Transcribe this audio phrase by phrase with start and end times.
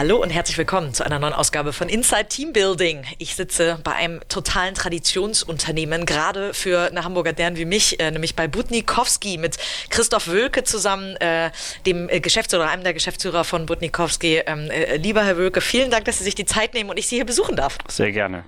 [0.00, 3.04] Hallo und herzlich willkommen zu einer neuen Ausgabe von Inside Team Building.
[3.18, 8.34] Ich sitze bei einem totalen Traditionsunternehmen, gerade für eine Hamburger Dern wie mich, äh, nämlich
[8.34, 9.58] bei Butnikowski mit
[9.90, 11.50] Christoph Wölke zusammen, äh,
[11.84, 14.38] dem äh, Geschäftsführer, einem der Geschäftsführer von Butnikowski.
[14.46, 17.06] Ähm, äh, lieber Herr Wölke, vielen Dank, dass Sie sich die Zeit nehmen und ich
[17.06, 17.76] Sie hier besuchen darf.
[17.88, 18.44] Sehr gerne.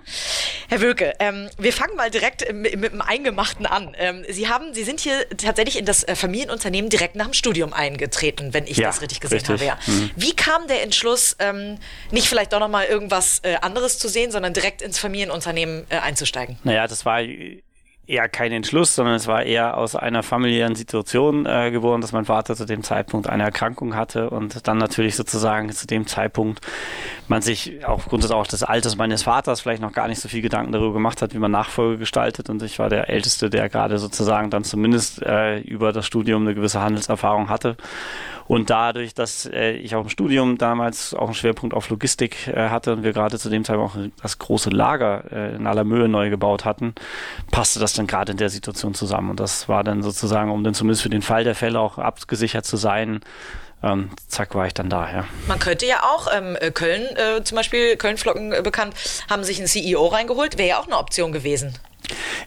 [0.71, 3.95] Herr Wölke, ähm, wir fangen mal direkt mit, mit dem Eingemachten an.
[3.98, 7.75] Ähm, Sie haben, Sie sind hier tatsächlich in das äh, Familienunternehmen direkt nach dem Studium
[7.75, 9.53] eingetreten, wenn ich ja, das richtig gesehen richtig.
[9.53, 9.65] habe.
[9.67, 9.79] Ja.
[9.87, 10.11] Mhm.
[10.17, 11.79] Wie kam der Entschluss, ähm,
[12.11, 16.59] nicht vielleicht doch nochmal irgendwas äh, anderes zu sehen, sondern direkt ins Familienunternehmen äh, einzusteigen?
[16.65, 17.21] Naja, das war
[18.07, 22.25] eher kein Entschluss, sondern es war eher aus einer familiären Situation äh, geboren, dass mein
[22.25, 26.61] Vater zu dem Zeitpunkt eine Erkrankung hatte und dann natürlich sozusagen zu dem Zeitpunkt
[27.29, 30.73] man sich aufgrund auch des Alters meines Vaters vielleicht noch gar nicht so viel Gedanken
[30.73, 34.51] darüber gemacht hat, wie man Nachfolge gestaltet und ich war der Älteste, der gerade sozusagen
[34.51, 37.77] dann zumindest äh, über das Studium eine gewisse Handelserfahrung hatte
[38.47, 42.69] und dadurch, dass äh, ich auch im Studium damals auch einen Schwerpunkt auf Logistik äh,
[42.69, 46.09] hatte und wir gerade zu dem Zeitpunkt auch das große Lager äh, in aller Mühe
[46.09, 46.95] neu gebaut hatten,
[47.51, 49.31] passte das dann gerade in der Situation zusammen.
[49.31, 52.65] Und das war dann sozusagen, um dann zumindest für den Fall der Fälle auch abgesichert
[52.65, 53.21] zu sein,
[53.83, 55.25] ähm, zack, war ich dann da, ja.
[55.49, 58.95] Man könnte ja auch, ähm, äh, Köln äh, zum Beispiel, Köln-Flocken äh, bekannt,
[59.29, 61.75] haben sich einen CEO reingeholt, wäre ja auch eine Option gewesen.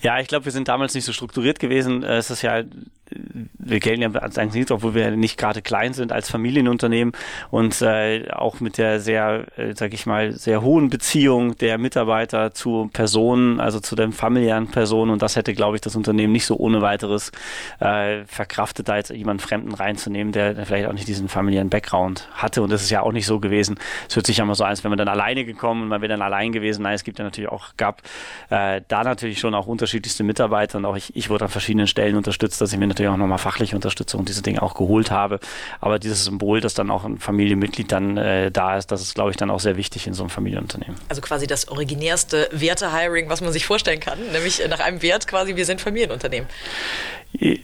[0.02, 2.04] Ja, ich glaube, wir sind damals nicht so strukturiert gewesen.
[2.04, 2.64] Äh, es ist ja
[3.10, 7.14] wir gelten ja als eigentlich obwohl wir nicht gerade klein sind als Familienunternehmen
[7.52, 12.54] und äh, auch mit der sehr, äh, sag ich mal, sehr hohen Beziehung der Mitarbeiter
[12.54, 16.46] zu Personen, also zu den familiären Personen und das hätte, glaube ich, das Unternehmen nicht
[16.46, 17.32] so ohne weiteres
[17.80, 22.62] äh, verkraftet, da jetzt jemanden Fremden reinzunehmen, der, vielleicht auch nicht diesen familiären Background hatte
[22.62, 23.78] und das ist ja auch nicht so gewesen.
[24.10, 26.02] Es hört sich ja immer so an, als wenn man dann alleine gekommen und man
[26.02, 26.84] wäre dann allein gewesen.
[26.84, 28.02] Nein, es gibt ja natürlich auch, gab
[28.50, 32.16] äh, da natürlich schon auch unterschiedlichste Mitarbeiter und auch ich, ich wurde an verschiedenen Stellen
[32.16, 35.40] unterstützt, dass ich mir natürlich auch nochmal fachliche Unterstützung diese Dinge auch geholt habe.
[35.82, 39.32] Aber dieses Symbol, dass dann auch ein Familienmitglied dann äh, da ist, das ist, glaube
[39.32, 40.96] ich, dann auch sehr wichtig in so einem Familienunternehmen.
[41.10, 45.56] Also quasi das originärste Werte-Hiring, was man sich vorstellen kann, nämlich nach einem Wert quasi,
[45.56, 46.48] wir sind Familienunternehmen.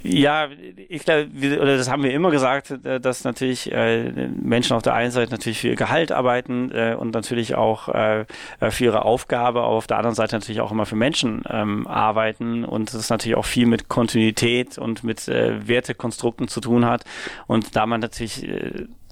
[0.03, 0.49] Ja,
[0.89, 4.93] ich glaube, oder das haben wir immer gesagt, äh, dass natürlich äh, Menschen auf der
[4.93, 9.67] einen Seite natürlich für ihr Gehalt arbeiten äh, und natürlich auch für ihre Aufgabe, aber
[9.67, 13.45] auf der anderen Seite natürlich auch immer für Menschen ähm, arbeiten und das natürlich auch
[13.45, 17.03] viel mit Kontinuität und mit Wertekonstrukten zu tun hat.
[17.47, 18.47] Und da man natürlich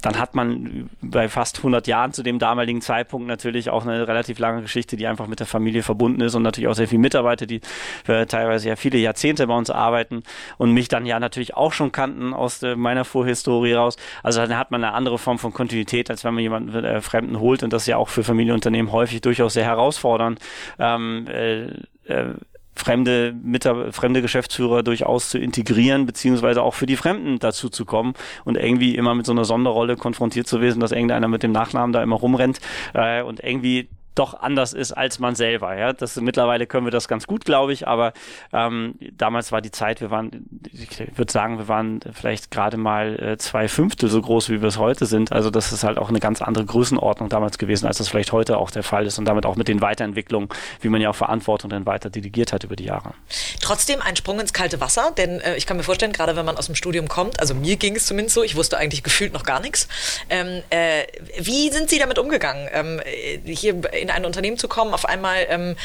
[0.01, 4.39] dann hat man bei fast 100 Jahren zu dem damaligen Zeitpunkt natürlich auch eine relativ
[4.39, 7.45] lange Geschichte, die einfach mit der Familie verbunden ist und natürlich auch sehr viele Mitarbeiter,
[7.45, 7.61] die
[8.05, 10.23] teilweise ja viele Jahrzehnte bei uns arbeiten
[10.57, 13.97] und mich dann ja natürlich auch schon kannten aus meiner Vorhistorie raus.
[14.23, 17.39] Also dann hat man eine andere Form von Kontinuität, als wenn man jemanden äh, Fremden
[17.39, 20.39] holt und das ist ja auch für Familienunternehmen häufig durchaus sehr herausfordernd.
[20.79, 21.65] Ähm, äh,
[22.09, 22.33] äh,
[22.79, 28.13] fremde, Mitab fremde Geschäftsführer durchaus zu integrieren, beziehungsweise auch für die Fremden dazu zu kommen
[28.45, 31.93] und irgendwie immer mit so einer Sonderrolle konfrontiert zu wissen, dass irgendeiner mit dem Nachnamen
[31.93, 32.59] da immer rumrennt
[32.93, 35.75] äh, und irgendwie doch anders ist als man selber.
[35.75, 35.93] Ja?
[35.93, 38.13] Das, mittlerweile können wir das ganz gut, glaube ich, aber
[38.53, 43.17] ähm, damals war die Zeit, wir waren, ich würde sagen, wir waren vielleicht gerade mal
[43.19, 45.31] äh, zwei Fünftel so groß, wie wir es heute sind.
[45.31, 48.57] Also das ist halt auch eine ganz andere Größenordnung damals gewesen, als das vielleicht heute
[48.57, 50.49] auch der Fall ist und damit auch mit den Weiterentwicklungen,
[50.81, 53.13] wie man ja auch Verantwortung dann weiter delegiert hat über die Jahre.
[53.61, 56.57] Trotzdem ein Sprung ins kalte Wasser, denn äh, ich kann mir vorstellen, gerade wenn man
[56.57, 59.43] aus dem Studium kommt, also mir ging es zumindest so, ich wusste eigentlich gefühlt noch
[59.43, 59.87] gar nichts.
[60.29, 61.03] Ähm, äh,
[61.39, 62.67] wie sind Sie damit umgegangen?
[62.73, 65.75] Ähm, äh, hier in in ein Unternehmen zu kommen, auf einmal, ähm,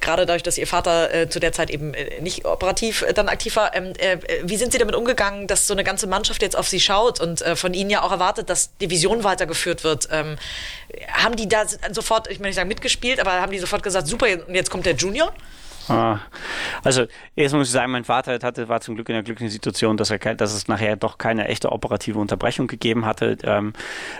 [0.00, 3.28] gerade dadurch, dass Ihr Vater äh, zu der Zeit eben äh, nicht operativ äh, dann
[3.28, 6.56] aktiv war, ähm, äh, wie sind Sie damit umgegangen, dass so eine ganze Mannschaft jetzt
[6.56, 10.08] auf Sie schaut und äh, von Ihnen ja auch erwartet, dass die Vision weitergeführt wird?
[10.10, 10.36] Ähm,
[11.12, 14.26] haben die da sofort, ich möchte nicht sagen mitgespielt, aber haben die sofort gesagt, super,
[14.28, 15.32] jetzt kommt der Junior?
[15.88, 16.20] Ah.
[16.84, 17.06] Also,
[17.36, 20.10] erst muss ich sagen, mein Vater hatte, war zum Glück in der glücklichen Situation, dass,
[20.10, 23.36] er, dass es nachher doch keine echte operative Unterbrechung gegeben hatte.
[23.42, 23.72] Ähm,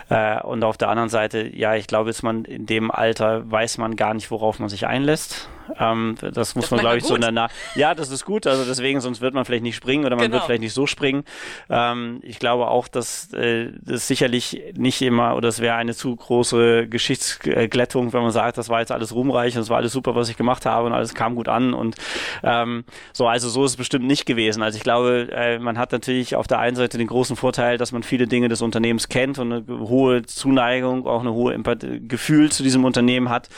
[0.09, 3.77] äh, und auf der anderen Seite, ja, ich glaube, ist man in dem Alter, weiß
[3.77, 5.49] man gar nicht, worauf man sich einlässt.
[5.79, 7.13] Ähm, das muss das man, glaube ich, gut.
[7.13, 7.49] so danach.
[7.75, 8.47] Ja, das ist gut.
[8.47, 10.35] Also deswegen, sonst wird man vielleicht nicht springen oder man genau.
[10.35, 11.23] wird vielleicht nicht so springen.
[11.69, 16.15] Ähm, ich glaube auch, dass äh, das sicherlich nicht immer oder es wäre eine zu
[16.15, 20.15] große Geschichtsglättung, wenn man sagt, das war jetzt alles ruhmreich und es war alles super,
[20.15, 21.95] was ich gemacht habe und alles kam gut an und
[22.43, 23.27] ähm, so.
[23.27, 24.61] Also so ist es bestimmt nicht gewesen.
[24.61, 27.91] Also ich glaube, äh, man hat natürlich auf der einen Seite den großen Vorteil, dass
[27.91, 32.51] man viele Dinge des Unternehmens kennt und eine hohe Zuneigung, auch eine hohe Empathie, Gefühl
[32.51, 33.49] zu diesem Unternehmen hat.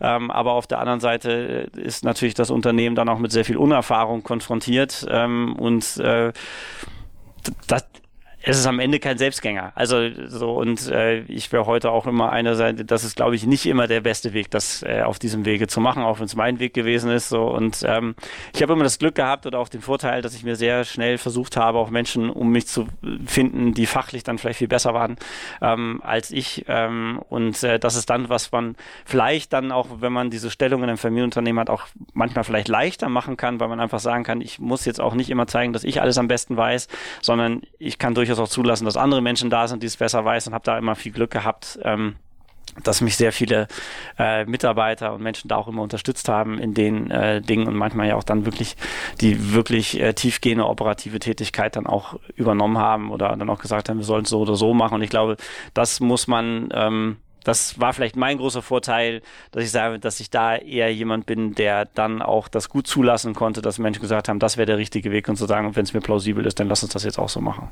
[0.00, 3.56] Ähm, aber auf der anderen Seite ist natürlich das Unternehmen dann auch mit sehr viel
[3.56, 6.32] Unerfahrung konfrontiert ähm, und äh,
[7.66, 7.84] das,
[8.46, 9.72] es ist am Ende kein Selbstgänger.
[9.74, 13.46] Also so und äh, ich wäre heute auch immer einer Seite, das ist glaube ich
[13.46, 16.36] nicht immer der beste Weg, das äh, auf diesem Wege zu machen, auch wenn es
[16.36, 17.30] mein Weg gewesen ist.
[17.30, 18.14] So und ähm,
[18.54, 21.16] ich habe immer das Glück gehabt oder auch den Vorteil, dass ich mir sehr schnell
[21.16, 22.86] versucht habe, auch Menschen um mich zu
[23.24, 25.16] finden, die fachlich dann vielleicht viel besser waren
[25.62, 26.66] ähm, als ich.
[26.68, 28.76] Ähm, und äh, das ist dann, was man
[29.06, 33.08] vielleicht dann auch, wenn man diese Stellung in einem Familienunternehmen hat, auch manchmal vielleicht leichter
[33.08, 35.84] machen kann, weil man einfach sagen kann, ich muss jetzt auch nicht immer zeigen, dass
[35.84, 36.88] ich alles am besten weiß,
[37.22, 40.24] sondern ich kann durchaus durchaus auch zulassen, dass andere Menschen da sind, die es besser
[40.24, 41.78] weiß und habe da immer viel Glück gehabt.
[41.82, 42.16] Ähm,
[42.82, 43.68] dass mich sehr viele
[44.18, 48.08] äh, Mitarbeiter und Menschen da auch immer unterstützt haben in den äh, Dingen und manchmal
[48.08, 48.76] ja auch dann wirklich
[49.20, 53.98] die wirklich äh, tiefgehende operative Tätigkeit dann auch übernommen haben oder dann auch gesagt haben,
[53.98, 54.94] wir sollen es so oder so machen.
[54.94, 55.36] Und ich glaube,
[55.74, 60.30] das muss man ähm, das war vielleicht mein großer Vorteil, dass ich sage, dass ich
[60.30, 64.38] da eher jemand bin, der dann auch das gut zulassen konnte, dass Menschen gesagt haben,
[64.38, 66.82] das wäre der richtige Weg und zu sagen, wenn es mir plausibel ist, dann lass
[66.82, 67.70] uns das jetzt auch so machen.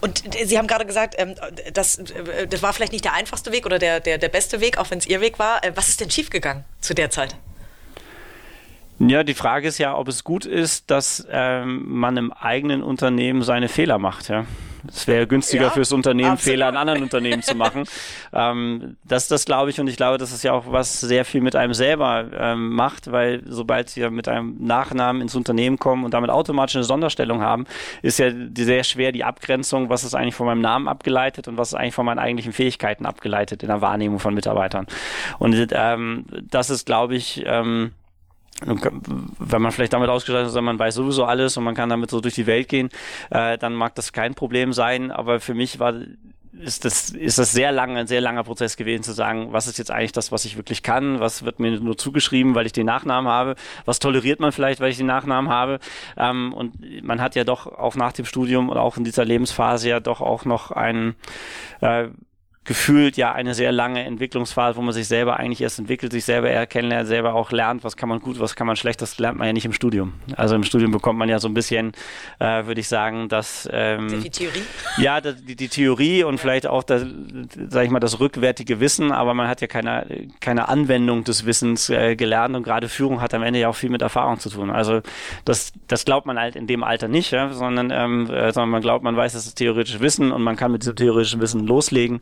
[0.00, 1.34] Und Sie haben gerade gesagt, ähm,
[1.72, 4.78] das, äh, das war vielleicht nicht der einfachste Weg oder der, der, der beste Weg,
[4.78, 5.62] auch wenn es Ihr Weg war.
[5.64, 7.36] Äh, was ist denn schiefgegangen zu der Zeit?
[8.98, 13.42] Ja, die Frage ist ja, ob es gut ist, dass ähm, man im eigenen Unternehmen
[13.42, 14.28] seine Fehler macht.
[14.28, 14.46] Ja?
[14.88, 16.52] Es wäre günstiger ja, fürs Unternehmen, absolut.
[16.52, 17.84] Fehler in anderen Unternehmen zu machen.
[18.32, 21.40] ähm, das, das glaube ich und ich glaube, das ist ja auch was sehr viel
[21.40, 26.14] mit einem selber ähm, macht, weil sobald Sie mit einem Nachnamen ins Unternehmen kommen und
[26.14, 27.66] damit automatisch eine Sonderstellung haben,
[28.02, 31.68] ist ja sehr schwer die Abgrenzung, was ist eigentlich von meinem Namen abgeleitet und was
[31.68, 34.86] ist eigentlich von meinen eigentlichen Fähigkeiten abgeleitet in der Wahrnehmung von Mitarbeitern.
[35.38, 37.92] Und ähm, das ist, glaube ich, ähm,
[38.64, 42.20] wenn man vielleicht damit ausgestattet ist, man weiß sowieso alles und man kann damit so
[42.20, 42.90] durch die Welt gehen,
[43.30, 45.10] äh, dann mag das kein Problem sein.
[45.10, 45.94] Aber für mich war
[46.60, 49.78] ist das, ist das sehr lang, ein sehr langer Prozess gewesen zu sagen, was ist
[49.78, 52.86] jetzt eigentlich das, was ich wirklich kann, was wird mir nur zugeschrieben, weil ich den
[52.86, 55.78] Nachnamen habe, was toleriert man vielleicht, weil ich den Nachnamen habe.
[56.16, 59.88] Ähm, und man hat ja doch auch nach dem Studium und auch in dieser Lebensphase
[59.88, 61.14] ja doch auch noch einen
[61.80, 62.08] äh,
[62.64, 66.48] gefühlt ja eine sehr lange Entwicklungsphase, wo man sich selber eigentlich erst entwickelt, sich selber
[66.48, 69.36] eher kennenlernt, selber auch lernt, was kann man gut, was kann man schlecht, das lernt
[69.38, 70.12] man ja nicht im Studium.
[70.36, 71.92] Also im Studium bekommt man ja so ein bisschen,
[72.38, 74.62] äh, würde ich sagen, dass ähm, die Theorie.
[74.98, 76.40] Ja, die, die Theorie und ja.
[76.40, 77.04] vielleicht auch das,
[77.68, 81.90] sag ich mal, das rückwärtige Wissen, aber man hat ja keine, keine Anwendung des Wissens
[81.90, 84.70] äh, gelernt und gerade Führung hat am Ende ja auch viel mit Erfahrung zu tun.
[84.70, 85.00] Also
[85.44, 88.82] das, das glaubt man halt in dem Alter nicht, ja, sondern, ähm, äh, sondern man
[88.82, 92.20] glaubt, man weiß, das ist theoretisches Wissen und man kann mit diesem theoretischen Wissen loslegen.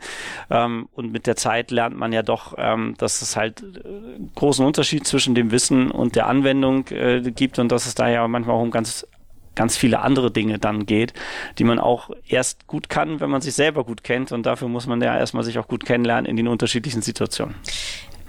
[0.51, 4.65] Ähm, und mit der Zeit lernt man ja doch, ähm, dass es halt äh, großen
[4.65, 8.57] Unterschied zwischen dem Wissen und der Anwendung äh, gibt und dass es da ja manchmal
[8.57, 9.07] auch um ganz
[9.55, 11.13] ganz viele andere Dinge dann geht,
[11.59, 14.33] die man auch erst gut kann, wenn man sich selber gut kennt.
[14.33, 17.57] Und dafür muss man ja erstmal sich auch gut kennenlernen in den unterschiedlichen Situationen.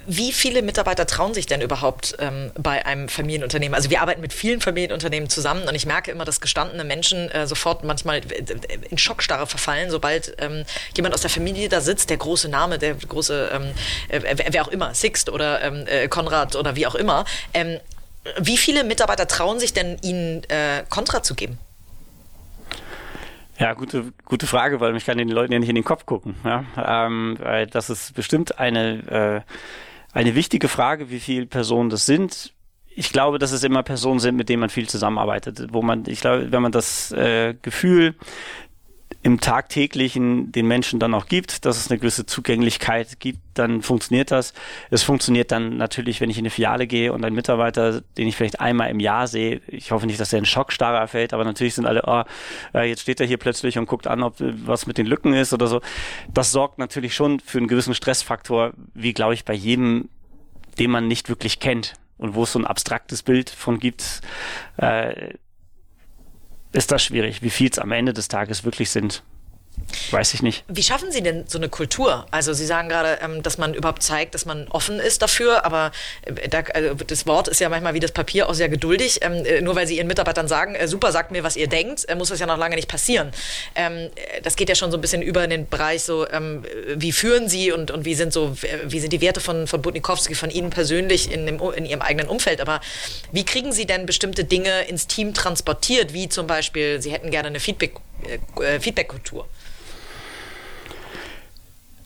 [0.07, 3.75] Wie viele Mitarbeiter trauen sich denn überhaupt ähm, bei einem Familienunternehmen?
[3.75, 7.45] Also wir arbeiten mit vielen Familienunternehmen zusammen und ich merke immer, dass gestandene Menschen äh,
[7.45, 8.43] sofort manchmal äh,
[8.89, 10.63] in Schockstarre verfallen, sobald ähm,
[10.95, 13.71] jemand aus der Familie da sitzt, der große Name, der große, ähm,
[14.09, 17.25] äh, wer auch immer, Sixt oder ähm, äh, Konrad oder wie auch immer.
[17.53, 17.79] Ähm,
[18.39, 21.59] wie viele Mitarbeiter trauen sich denn, ihnen äh, Kontra zu geben?
[23.59, 26.35] Ja, gute, gute Frage, weil ich kann den Leuten ja nicht in den Kopf gucken.
[26.43, 26.65] Ja?
[26.75, 27.37] Ähm,
[27.69, 29.53] das ist bestimmt eine äh,
[30.13, 32.53] eine wichtige Frage, wie viele Personen das sind.
[32.93, 36.19] Ich glaube, dass es immer Personen sind, mit denen man viel zusammenarbeitet, wo man, ich
[36.19, 38.15] glaube, wenn man das äh, Gefühl
[39.23, 44.31] im tagtäglichen den Menschen dann auch gibt, dass es eine gewisse Zugänglichkeit gibt, dann funktioniert
[44.31, 44.53] das.
[44.89, 48.35] Es funktioniert dann natürlich, wenn ich in eine Filiale gehe und ein Mitarbeiter, den ich
[48.35, 51.75] vielleicht einmal im Jahr sehe, ich hoffe nicht, dass er in Schockstarre fällt, aber natürlich
[51.75, 52.23] sind alle, oh,
[52.79, 55.67] jetzt steht er hier plötzlich und guckt an, ob was mit den Lücken ist oder
[55.67, 55.81] so.
[56.33, 60.09] Das sorgt natürlich schon für einen gewissen Stressfaktor, wie glaube ich bei jedem,
[60.79, 64.21] den man nicht wirklich kennt und wo es so ein abstraktes Bild von gibt.
[64.77, 65.33] Äh,
[66.73, 69.23] ist das schwierig, wie viel es am Ende des Tages wirklich sind.
[70.11, 70.63] Weiß ich nicht.
[70.67, 72.25] Wie schaffen Sie denn so eine Kultur?
[72.31, 75.91] Also Sie sagen gerade, ähm, dass man überhaupt zeigt, dass man offen ist dafür, aber
[76.23, 79.19] äh, also das Wort ist ja manchmal wie das Papier auch sehr geduldig.
[79.21, 82.05] Ähm, äh, nur weil Sie Ihren Mitarbeitern sagen, äh, super, sagt mir, was ihr denkt,
[82.15, 83.31] muss das ja noch lange nicht passieren.
[83.75, 84.09] Ähm,
[84.43, 86.25] das geht ja schon so ein bisschen über in den Bereich so,
[86.95, 90.35] wie führen Sie und, und wie sind so, wie sind die Werte von, von Budnikowski,
[90.35, 92.61] von Ihnen persönlich in, dem, in Ihrem eigenen Umfeld?
[92.61, 92.81] Aber
[93.31, 97.47] wie kriegen Sie denn bestimmte Dinge ins Team transportiert, wie zum Beispiel, Sie hätten gerne
[97.49, 98.79] eine Feedback-Kultur?
[98.79, 99.09] Feedback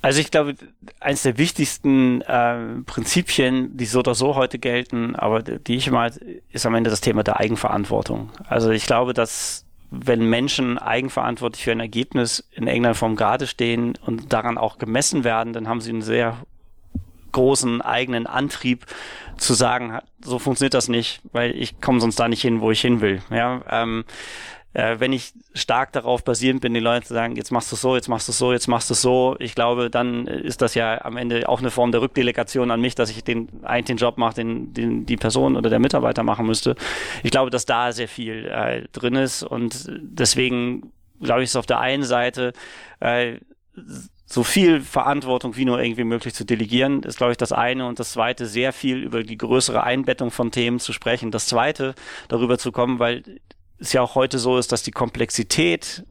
[0.05, 0.53] also ich glaube,
[0.99, 6.11] eines der wichtigsten äh, Prinzipien, die so oder so heute gelten, aber die ich mal,
[6.51, 8.29] ist am Ende das Thema der Eigenverantwortung.
[8.47, 13.97] Also ich glaube, dass wenn Menschen eigenverantwortlich für ein Ergebnis in irgendeiner Form gerade stehen
[14.05, 16.37] und daran auch gemessen werden, dann haben sie eine sehr
[17.31, 18.85] großen eigenen Antrieb
[19.37, 22.81] zu sagen, so funktioniert das nicht, weil ich komme sonst da nicht hin, wo ich
[22.81, 23.23] hin will.
[23.31, 24.05] Ja, ähm,
[24.75, 27.95] äh, wenn ich stark darauf basierend bin, die Leute zu sagen, jetzt machst du so,
[27.95, 31.17] jetzt machst du so, jetzt machst du so, ich glaube, dann ist das ja am
[31.17, 34.35] Ende auch eine Form der Rückdelegation an mich, dass ich den eigentlich den Job mache,
[34.35, 36.75] den, den die Person oder der Mitarbeiter machen müsste.
[37.23, 40.91] Ich glaube, dass da sehr viel äh, drin ist und deswegen
[41.21, 42.51] glaube ich, ist auf der einen Seite
[42.99, 43.37] äh,
[44.25, 47.87] so viel Verantwortung wie nur irgendwie möglich zu delegieren, ist, glaube ich, das eine.
[47.87, 51.31] Und das zweite, sehr viel über die größere Einbettung von Themen zu sprechen.
[51.31, 51.93] Das zweite,
[52.27, 53.23] darüber zu kommen, weil
[53.79, 56.05] es ja auch heute so ist, dass die Komplexität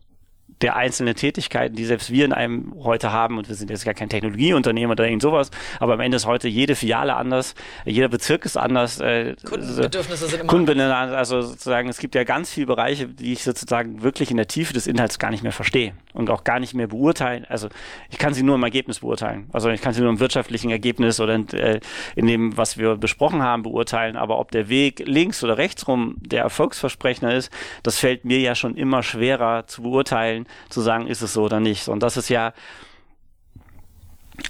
[0.64, 3.92] der einzelnen Tätigkeiten, die selbst wir in einem heute haben, und wir sind jetzt gar
[3.92, 7.54] kein Technologieunternehmen oder irgend sowas, aber am Ende ist heute jede Filiale anders,
[7.84, 8.98] jeder Bezirk ist anders.
[8.98, 13.44] Äh, Kundenbedürfnisse sind immer Kundenbedürfnisse, also sozusagen, es gibt ja ganz viele Bereiche, die ich
[13.44, 16.72] sozusagen wirklich in der Tiefe des Inhalts gar nicht mehr verstehe und auch gar nicht
[16.72, 17.44] mehr beurteilen.
[17.46, 17.68] Also
[18.08, 19.50] ich kann sie nur im Ergebnis beurteilen.
[19.52, 21.80] Also ich kann sie nur im wirtschaftlichen Ergebnis oder in, äh,
[22.16, 24.16] in dem, was wir besprochen haben, beurteilen.
[24.16, 27.52] Aber ob der Weg links oder rechts rum der Erfolgsversprechender ist,
[27.82, 31.60] das fällt mir ja schon immer schwerer zu beurteilen, zu sagen, ist es so oder
[31.60, 31.88] nicht.
[31.88, 32.52] Und das ist ja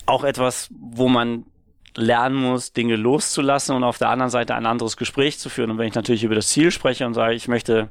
[0.07, 1.45] auch etwas, wo man
[1.97, 5.71] lernen muss, Dinge loszulassen und auf der anderen Seite ein anderes Gespräch zu führen.
[5.71, 7.89] Und wenn ich natürlich über das Ziel spreche und sage, ich möchte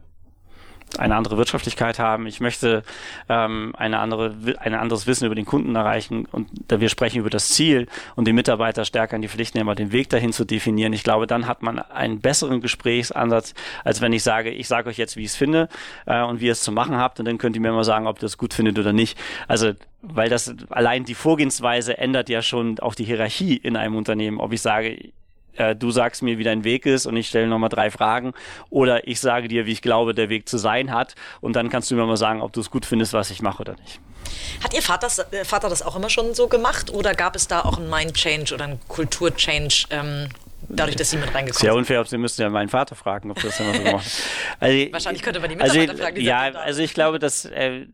[0.98, 2.84] eine andere Wirtschaftlichkeit haben, ich möchte
[3.30, 7.30] ähm, eine andere, ein anderes Wissen über den Kunden erreichen und da wir sprechen über
[7.30, 10.94] das Ziel und die Mitarbeiter stärker in die Pflicht nehmen, den Weg dahin zu definieren.
[10.94, 14.98] Ich glaube, dann hat man einen besseren Gesprächsansatz, als wenn ich sage, ich sage euch
[14.98, 15.70] jetzt, wie ich es finde
[16.06, 18.08] äh, und wie ihr es zu machen habt und dann könnt ihr mir mal sagen,
[18.08, 19.18] ob ihr es gut findet oder nicht.
[19.48, 19.74] Also
[20.04, 24.40] weil das allein die Vorgehensweise ändert ja schon auch die Hierarchie in einem Unternehmen.
[24.40, 25.14] Ob ich sage,
[25.56, 28.34] äh, du sagst mir, wie dein Weg ist und ich stelle nochmal drei Fragen
[28.70, 31.92] oder ich sage dir, wie ich glaube, der Weg zu sein hat und dann kannst
[31.92, 34.00] du mir mal sagen, ob du es gut findest, was ich mache oder nicht.
[34.64, 37.62] Hat Ihr Vater, äh, Vater das auch immer schon so gemacht oder gab es da
[37.62, 39.86] auch einen Mind-Change oder einen Kultur-Change?
[39.90, 40.30] Ähm
[40.70, 41.62] dadurch, dass Sie mit reingekommen sind.
[41.62, 44.06] Sehr unfair, ob Sie müssten ja meinen Vater fragen, ob das immer so gemacht
[44.60, 46.16] also, Wahrscheinlich könnte man die Mitarbeiter also, fragen.
[46.16, 47.86] Die ja, also ich glaube, dass äh,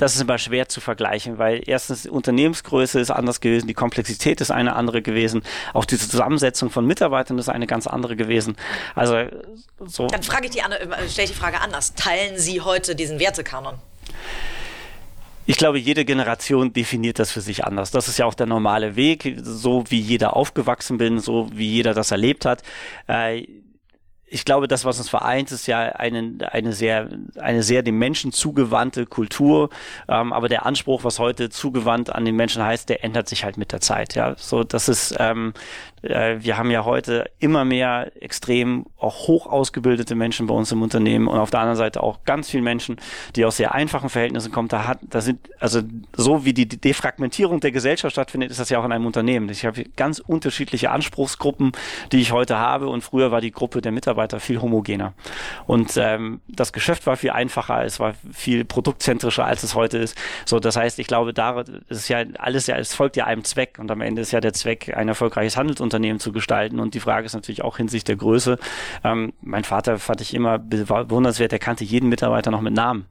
[0.00, 4.40] das ist immer schwer zu vergleichen, weil erstens die Unternehmensgröße ist anders gewesen, die Komplexität
[4.40, 5.42] ist eine andere gewesen,
[5.74, 8.56] auch die Zusammensetzung von Mitarbeitern ist eine ganz andere gewesen.
[8.94, 9.26] Also
[9.84, 10.06] so.
[10.06, 11.94] Dann frage ich die, äh, stelle ich die Frage anders.
[11.94, 13.74] Teilen Sie heute diesen Wertekanon?
[15.44, 17.90] Ich glaube, jede Generation definiert das für sich anders.
[17.90, 21.92] Das ist ja auch der normale Weg, so wie jeder aufgewachsen bin, so wie jeder
[21.92, 22.62] das erlebt hat.
[23.06, 23.46] Äh,
[24.32, 27.08] ich glaube, das, was uns vereint, ist ja eine, eine sehr,
[27.38, 29.70] eine sehr dem Menschen zugewandte Kultur.
[30.08, 33.56] Ähm, aber der Anspruch, was heute zugewandt an den Menschen heißt, der ändert sich halt
[33.56, 34.14] mit der Zeit.
[34.14, 35.52] Ja, so, das ist, ähm,
[35.99, 40.80] äh, wir haben ja heute immer mehr extrem auch hoch ausgebildete Menschen bei uns im
[40.80, 42.96] Unternehmen und auf der anderen Seite auch ganz viele Menschen,
[43.36, 44.68] die aus sehr einfachen Verhältnissen kommen.
[44.68, 45.82] Da hat, da sind, also
[46.16, 49.50] so wie die Defragmentierung der Gesellschaft stattfindet, ist das ja auch in einem Unternehmen.
[49.50, 51.72] Ich habe ganz unterschiedliche Anspruchsgruppen,
[52.12, 55.12] die ich heute habe und früher war die Gruppe der Mitarbeiter viel homogener.
[55.66, 60.16] Und ähm, das Geschäft war viel einfacher, es war viel produktzentrischer, als es heute ist.
[60.46, 63.76] So, das heißt, ich glaube, da ist ja alles ja, es folgt ja einem Zweck
[63.78, 66.78] und am Ende ist ja der Zweck, ein erfolgreiches Handelsunternehmen Unternehmen zu gestalten.
[66.78, 68.58] Und die Frage ist natürlich auch hinsichtlich der Größe.
[69.04, 73.06] Ähm, mein Vater fand ich immer bewundernswert, der kannte jeden Mitarbeiter noch mit Namen.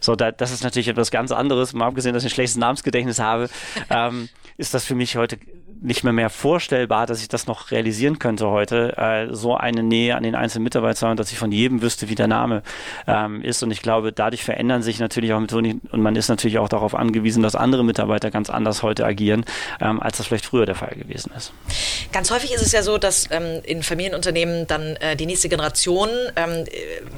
[0.00, 1.74] So, da, das ist natürlich etwas ganz anderes.
[1.74, 3.48] Mal abgesehen, dass ich ein schlechtes Namensgedächtnis habe,
[3.90, 5.38] ähm, ist das für mich heute
[5.80, 10.16] nicht mehr mehr vorstellbar, dass ich das noch realisieren könnte heute, äh, so eine Nähe
[10.16, 12.62] an den einzelnen Mitarbeiter zu haben, dass ich von jedem wüsste, wie der Name
[13.06, 13.62] ähm, ist.
[13.62, 16.94] Und ich glaube, dadurch verändern sich natürlich auch Methoden und man ist natürlich auch darauf
[16.94, 19.44] angewiesen, dass andere Mitarbeiter ganz anders heute agieren,
[19.80, 21.52] ähm, als das vielleicht früher der Fall gewesen ist.
[22.12, 26.08] Ganz häufig ist es ja so, dass ähm, in Familienunternehmen dann äh, die nächste Generation,
[26.36, 26.64] ähm,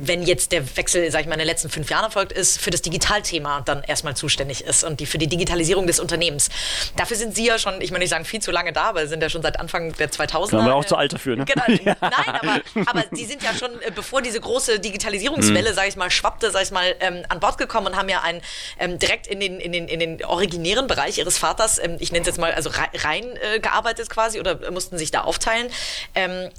[0.00, 2.70] wenn jetzt der Wechsel, sag ich mal, in den letzten fünf Jahren erfolgt ist, für
[2.70, 6.48] das Digitalthema dann erstmal zuständig ist und die für die Digitalisierung des Unternehmens.
[6.96, 9.10] Dafür sind Sie ja schon, ich möchte nicht sagen viel zu lange da, weil sie
[9.10, 10.50] sind ja schon seit Anfang der 2000er.
[10.52, 11.44] Da wir auch zu alt dafür, ne?
[11.44, 11.64] Genau.
[11.84, 11.96] ja.
[12.00, 15.74] Nein, aber, aber sie sind ja schon, äh, bevor diese große Digitalisierungswelle, mhm.
[15.74, 18.40] sag ich mal, schwappte, sag ich mal, ähm, an Bord gekommen und haben ja ein,
[18.78, 22.22] ähm, direkt in den, in, den, in den originären Bereich ihres Vaters, ähm, ich nenne
[22.22, 25.68] es jetzt mal, also rein äh, quasi oder mussten sich da aufteilen.
[26.14, 26.50] Ähm,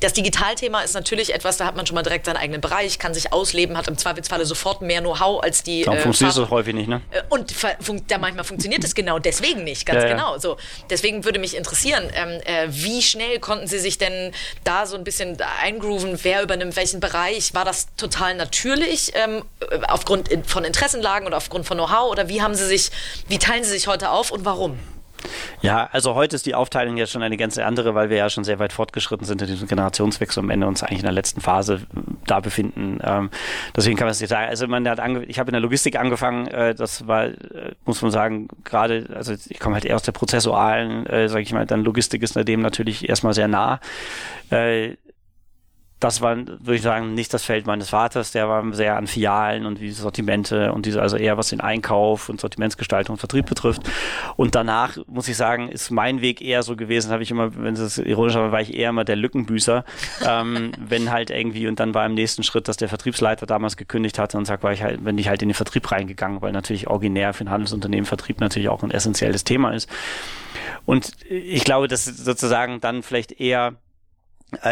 [0.00, 3.14] das Digitalthema ist natürlich etwas, da hat man schon mal direkt seinen eigenen Bereich, kann
[3.14, 5.82] sich ausleben, hat im Zweifelsfalle sofort mehr Know-how als die.
[5.82, 7.00] Äh, funktioniert es häufig nicht, ne?
[7.10, 7.54] Äh, und
[8.10, 10.36] da manchmal funktioniert es genau deswegen nicht, ganz ja, genau.
[10.38, 10.58] So,
[10.90, 14.32] deswegen würde mich interessieren, ähm, äh, wie schnell konnten Sie sich denn
[14.64, 16.18] da so ein bisschen eingrooven?
[16.22, 17.54] Wer übernimmt welchen Bereich?
[17.54, 19.42] War das total natürlich ähm,
[19.88, 22.10] aufgrund von Interessenlagen oder aufgrund von Know-how?
[22.10, 22.90] Oder wie haben Sie sich,
[23.28, 24.78] wie teilen Sie sich heute auf und warum?
[25.60, 28.44] Ja, also heute ist die Aufteilung ja schon eine ganz andere, weil wir ja schon
[28.44, 31.82] sehr weit fortgeschritten sind in diesem Generationswechsel am Ende uns eigentlich in der letzten Phase
[32.26, 32.98] da befinden.
[33.02, 33.30] Ähm,
[33.76, 34.48] deswegen kann man es nicht sagen.
[34.48, 38.02] Also man hat ange ich habe in der Logistik angefangen, äh, das war, äh, muss
[38.02, 41.66] man sagen, gerade, also ich komme halt eher aus der prozessualen, äh, sage ich mal,
[41.66, 43.80] dann Logistik ist dem natürlich erstmal sehr nah.
[44.50, 44.96] Äh,
[46.02, 48.32] das war, würde ich sagen, nicht das Feld meines Vaters.
[48.32, 52.28] Der war sehr an Filialen und wie Sortimente und diese, also eher was den Einkauf
[52.28, 53.82] und Sortimentsgestaltung und Vertrieb betrifft.
[54.34, 57.74] Und danach, muss ich sagen, ist mein Weg eher so gewesen, habe ich immer, wenn
[57.74, 59.84] es ironisch war, war ich eher immer der Lückenbüßer.
[60.26, 64.18] ähm, wenn halt irgendwie, und dann war im nächsten Schritt, dass der Vertriebsleiter damals gekündigt
[64.18, 66.88] hatte und sagt, war ich halt, wenn ich halt in den Vertrieb reingegangen, weil natürlich
[66.88, 69.88] originär für ein Handelsunternehmen Vertrieb natürlich auch ein essentielles Thema ist.
[70.84, 73.76] Und ich glaube, dass sozusagen dann vielleicht eher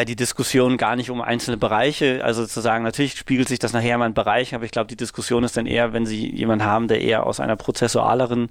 [0.06, 4.04] die Diskussion gar nicht um einzelne Bereiche, also zu sagen, natürlich spiegelt sich das nachher
[4.04, 7.00] in Bereichen, aber ich glaube, die Diskussion ist dann eher, wenn Sie jemanden haben, der
[7.00, 8.50] eher aus einer prozessualeren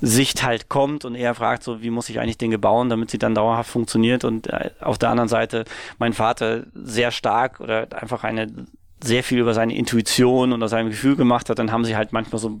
[0.00, 3.18] Sicht halt kommt und eher fragt, so wie muss ich eigentlich Dinge bauen, damit sie
[3.18, 4.24] dann dauerhaft funktioniert.
[4.24, 5.64] Und äh, auf der anderen Seite
[5.98, 8.66] mein Vater sehr stark oder einfach eine
[9.02, 12.40] sehr viel über seine Intuition und seinem Gefühl gemacht hat, dann haben sie halt manchmal
[12.40, 12.60] so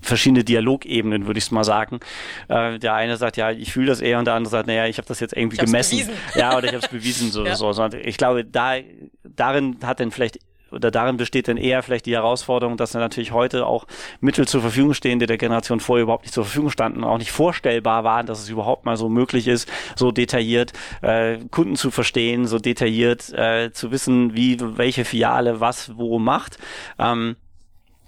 [0.00, 2.00] verschiedene Dialogebenen, würde ich mal sagen.
[2.48, 4.98] Äh, der eine sagt, ja, ich fühle das eher und der andere sagt, naja, ich
[4.98, 5.98] habe das jetzt irgendwie gemessen.
[5.98, 6.14] Bewiesen.
[6.34, 7.30] Ja, oder ich habe es bewiesen.
[7.30, 7.54] So, ja.
[7.54, 7.72] so.
[8.02, 8.76] Ich glaube, da,
[9.22, 10.38] darin hat dann vielleicht
[10.72, 13.86] oder darin besteht dann eher vielleicht die Herausforderung, dass dann natürlich heute auch
[14.20, 17.32] Mittel zur Verfügung stehen, die der Generation vorher überhaupt nicht zur Verfügung standen, auch nicht
[17.32, 22.46] vorstellbar waren, dass es überhaupt mal so möglich ist, so detailliert äh, Kunden zu verstehen,
[22.46, 26.58] so detailliert äh, zu wissen, wie welche Filiale was wo macht.
[26.98, 27.36] Ähm,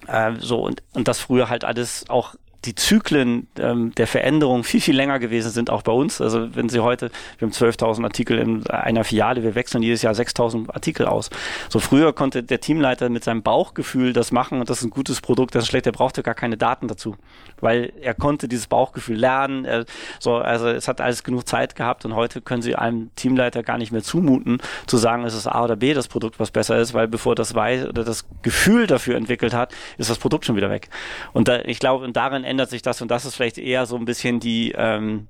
[0.07, 4.81] äh, so und, und das früher halt alles auch die Zyklen ähm, der Veränderung viel,
[4.81, 6.21] viel länger gewesen sind, auch bei uns.
[6.21, 10.13] Also wenn Sie heute, wir haben 12.000 Artikel in einer Filiale, wir wechseln jedes Jahr
[10.13, 11.29] 6.000 Artikel aus.
[11.69, 15.19] So früher konnte der Teamleiter mit seinem Bauchgefühl das machen und das ist ein gutes
[15.21, 17.15] Produkt, das ist schlecht, er brauchte gar keine Daten dazu,
[17.59, 19.65] weil er konnte dieses Bauchgefühl lernen.
[19.65, 19.85] Er,
[20.19, 23.77] so, also es hat alles genug Zeit gehabt und heute können Sie einem Teamleiter gar
[23.77, 26.93] nicht mehr zumuten, zu sagen, es ist A oder B das Produkt, was besser ist,
[26.93, 30.69] weil bevor das weiß oder das Gefühl dafür entwickelt hat, ist das Produkt schon wieder
[30.69, 30.89] weg.
[31.33, 33.95] Und da, ich glaube, und darin ändert sich das und das ist vielleicht eher so
[33.95, 35.27] ein bisschen die, ähm,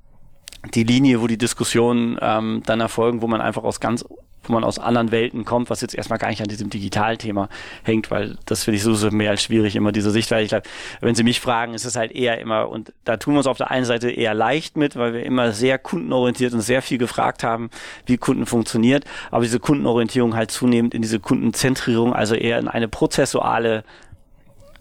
[0.75, 4.03] die Linie, wo die Diskussionen ähm, dann erfolgen, wo man einfach aus ganz,
[4.43, 7.47] wo man aus anderen Welten kommt, was jetzt erstmal gar nicht an diesem Digitalthema
[7.83, 10.43] hängt, weil das finde ich so, mehr als schwierig, immer diese Sichtweise.
[10.43, 10.67] Ich glaube,
[10.99, 13.57] wenn Sie mich fragen, ist es halt eher immer, und da tun wir uns auf
[13.57, 17.43] der einen Seite eher leicht mit, weil wir immer sehr kundenorientiert und sehr viel gefragt
[17.43, 17.69] haben,
[18.05, 22.89] wie Kunden funktioniert, aber diese Kundenorientierung halt zunehmend in diese Kundenzentrierung, also eher in eine
[22.89, 23.85] prozessuale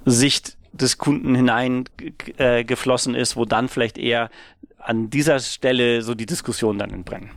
[0.05, 4.31] Sicht des Kunden hineingeflossen äh, ist, wo dann vielleicht eher
[4.79, 7.31] an dieser Stelle so die Diskussion dann entbrennen.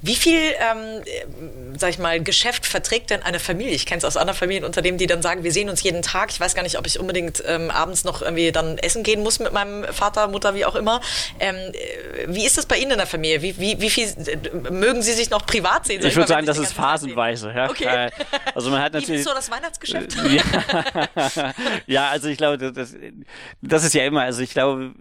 [0.00, 1.02] Wie viel, ähm,
[1.76, 3.72] sag ich mal, Geschäft verträgt denn eine Familie?
[3.74, 6.30] Ich kenne es aus anderen Familienunternehmen, die dann sagen, wir sehen uns jeden Tag.
[6.30, 9.38] Ich weiß gar nicht, ob ich unbedingt ähm, abends noch irgendwie dann essen gehen muss
[9.40, 11.00] mit meinem Vater, Mutter, wie auch immer.
[11.40, 13.42] Ähm, äh, wie ist das bei Ihnen in der Familie?
[13.42, 16.04] Wie, wie, wie viel äh, mögen Sie sich noch privat sehen?
[16.04, 17.52] Ich, würde sagen, das ist phasenweise.
[17.54, 17.70] Ja.
[17.70, 18.06] Okay.
[18.06, 18.10] Äh,
[18.54, 19.24] also man hat natürlich.
[19.24, 20.16] So das Weihnachtsgeschäft?
[20.28, 21.52] ja.
[21.86, 22.94] ja, also ich glaube, das,
[23.62, 24.92] das ist ja immer, also ich glaube,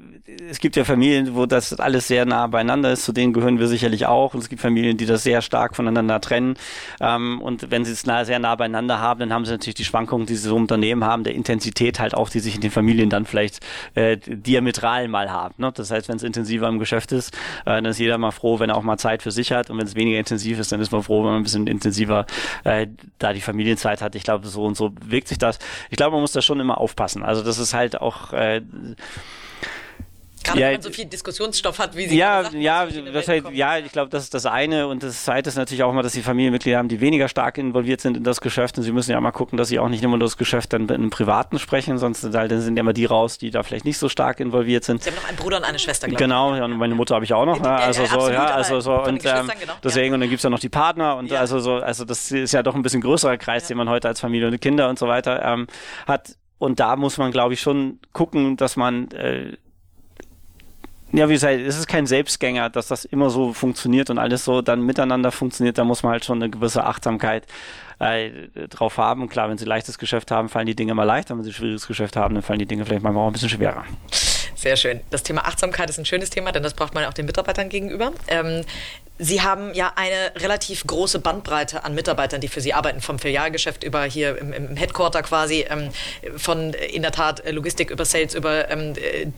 [0.50, 3.06] es gibt ja Familien, wo das alles sehr nah beieinander ist.
[3.06, 4.34] Zu denen gehören wir sicherlich auch.
[4.38, 6.56] Und es gibt Familien, die das sehr stark voneinander trennen.
[7.02, 9.86] Ähm, und wenn sie es nah, sehr nah beieinander haben, dann haben sie natürlich die
[9.86, 12.70] Schwankungen, die sie so im Unternehmen haben, der Intensität halt auch, die sich in den
[12.70, 15.56] Familien dann vielleicht äh, diametral mal haben.
[15.58, 15.72] Ne?
[15.74, 17.34] Das heißt, wenn es intensiver im Geschäft ist,
[17.66, 19.72] äh, dann ist jeder mal froh, wenn er auch mal Zeit für sich hat.
[19.72, 22.28] Und wenn es weniger intensiv ist, dann ist man froh, wenn man ein bisschen intensiver
[22.64, 22.86] äh,
[23.18, 24.14] da die Familienzeit hat.
[24.14, 25.58] Ich glaube, so und so wirkt sich das.
[25.90, 27.24] Ich glaube, man muss da schon immer aufpassen.
[27.24, 28.62] Also das ist halt auch äh,
[30.48, 33.78] Gerade ja, wenn man so viel Diskussionsstoff hat, wie Sie ja, gesagt, ja, heißt, ja,
[33.78, 34.88] ich glaube, das ist das eine.
[34.88, 38.02] Und das zweite ist natürlich auch mal, dass Sie Familienmitglieder haben, die weniger stark involviert
[38.02, 38.78] sind in das Geschäft.
[38.78, 40.92] Und Sie müssen ja mal gucken, dass Sie auch nicht immer das Geschäft dann in
[40.92, 44.10] einem Privaten sprechen, sonst dann sind ja immer die raus, die da vielleicht nicht so
[44.10, 45.04] stark involviert sind.
[45.04, 46.62] Sie haben noch einen Bruder und eine Schwester, glaube genau, ich.
[46.62, 47.64] Und meine Mutter habe ich auch noch.
[47.64, 48.94] Ja, also so, ja, also so.
[49.04, 49.74] Und ähm, genau.
[49.84, 52.54] deswegen, und dann gibt es ja noch die Partner und also so, also das ist
[52.54, 55.08] ja doch ein bisschen größerer Kreis, den man heute als Familie und Kinder und so
[55.08, 55.68] weiter ähm,
[56.08, 56.36] hat.
[56.60, 59.58] Und da muss man, glaube ich, schon gucken, dass man äh,
[61.14, 64.62] ja, wie gesagt, es ist kein Selbstgänger, dass das immer so funktioniert und alles so
[64.62, 65.78] dann miteinander funktioniert.
[65.78, 67.46] Da muss man halt schon eine gewisse Achtsamkeit
[68.00, 68.30] äh,
[68.70, 69.30] drauf haben.
[69.30, 71.38] Klar, wenn sie leichtes Geschäft haben, fallen die Dinge mal leichter.
[71.38, 73.86] Wenn sie schwieriges Geschäft haben, dann fallen die Dinge vielleicht manchmal auch ein bisschen schwerer.
[74.56, 75.00] Sehr schön.
[75.12, 78.12] Das Thema Achtsamkeit ist ein schönes Thema, denn das braucht man auch den Mitarbeitern gegenüber.
[78.28, 78.64] Ähm,
[79.20, 83.84] Sie haben ja eine relativ große Bandbreite an Mitarbeitern, die für Sie arbeiten, vom Filialgeschäft
[83.84, 85.90] über hier im, im Headquarter quasi, ähm,
[86.38, 88.94] von in der Tat äh, Logistik über Sales, über ähm,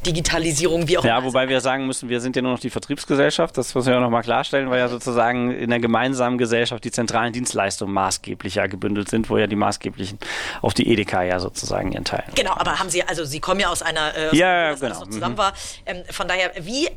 [0.06, 1.14] Digitalisierung, wie auch immer.
[1.14, 3.98] Ja, wobei wir sagen müssen, wir sind ja nur noch die Vertriebsgesellschaft, das müssen wir
[3.98, 8.68] auch nochmal klarstellen, weil ja sozusagen in der gemeinsamen Gesellschaft die zentralen Dienstleistungen maßgeblich ja
[8.68, 10.20] gebündelt sind, wo ja die maßgeblichen
[10.62, 12.26] auf die Edeka ja sozusagen ihren Teil.
[12.36, 15.00] Genau, aber haben Sie, also Sie kommen ja aus einer, äh, aus ja, genau.
[15.00, 15.40] noch zusammen mhm.
[15.40, 15.54] war.
[15.86, 16.90] Ähm, von daher, wie,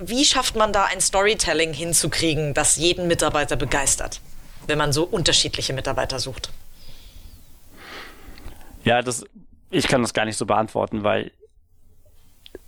[0.00, 2.21] wie schafft man da ein Storytelling hinzukriegen?
[2.22, 4.20] Kriegen, das jeden Mitarbeiter begeistert,
[4.68, 6.50] wenn man so unterschiedliche Mitarbeiter sucht?
[8.84, 9.24] Ja, das,
[9.70, 11.32] ich kann das gar nicht so beantworten, weil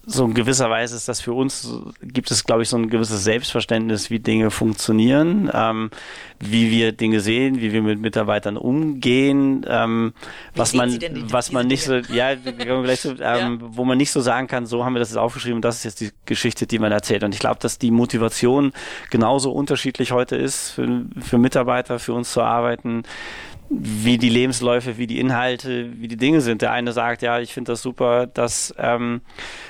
[0.06, 3.24] so in gewisser Weise ist das für uns, gibt es, glaube ich, so ein gewisses
[3.24, 5.90] Selbstverständnis, wie Dinge funktionieren, ähm,
[6.40, 10.12] wie wir Dinge sehen, wie wir mit Mitarbeitern umgehen, ähm,
[10.54, 12.04] was man, die, was man nicht Dinge?
[12.04, 12.36] so, ja,
[12.96, 15.60] so ähm, ja, wo man nicht so sagen kann, so haben wir das jetzt aufgeschrieben,
[15.62, 17.24] das ist jetzt die Geschichte, die man erzählt.
[17.24, 18.72] Und ich glaube, dass die Motivation
[19.10, 23.04] genauso unterschiedlich heute ist für, für Mitarbeiter, für uns zu arbeiten
[23.80, 26.62] wie die Lebensläufe, wie die Inhalte, wie die Dinge sind.
[26.62, 29.20] Der eine sagt, ja, ich finde das super, dass ähm,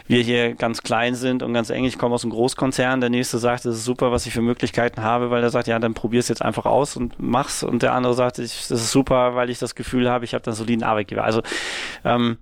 [0.06, 3.00] wir hier ganz klein sind und ganz eng, ich komme aus einem Großkonzern.
[3.00, 5.78] Der nächste sagt, das ist super, was ich für Möglichkeiten habe, weil er sagt, ja,
[5.78, 7.62] dann probier es jetzt einfach aus und mach's.
[7.62, 10.44] Und der andere sagt, ich, das ist super, weil ich das Gefühl habe, ich habe
[10.46, 11.24] einen soliden Arbeitgeber.
[11.24, 11.42] Also
[12.04, 12.38] ähm,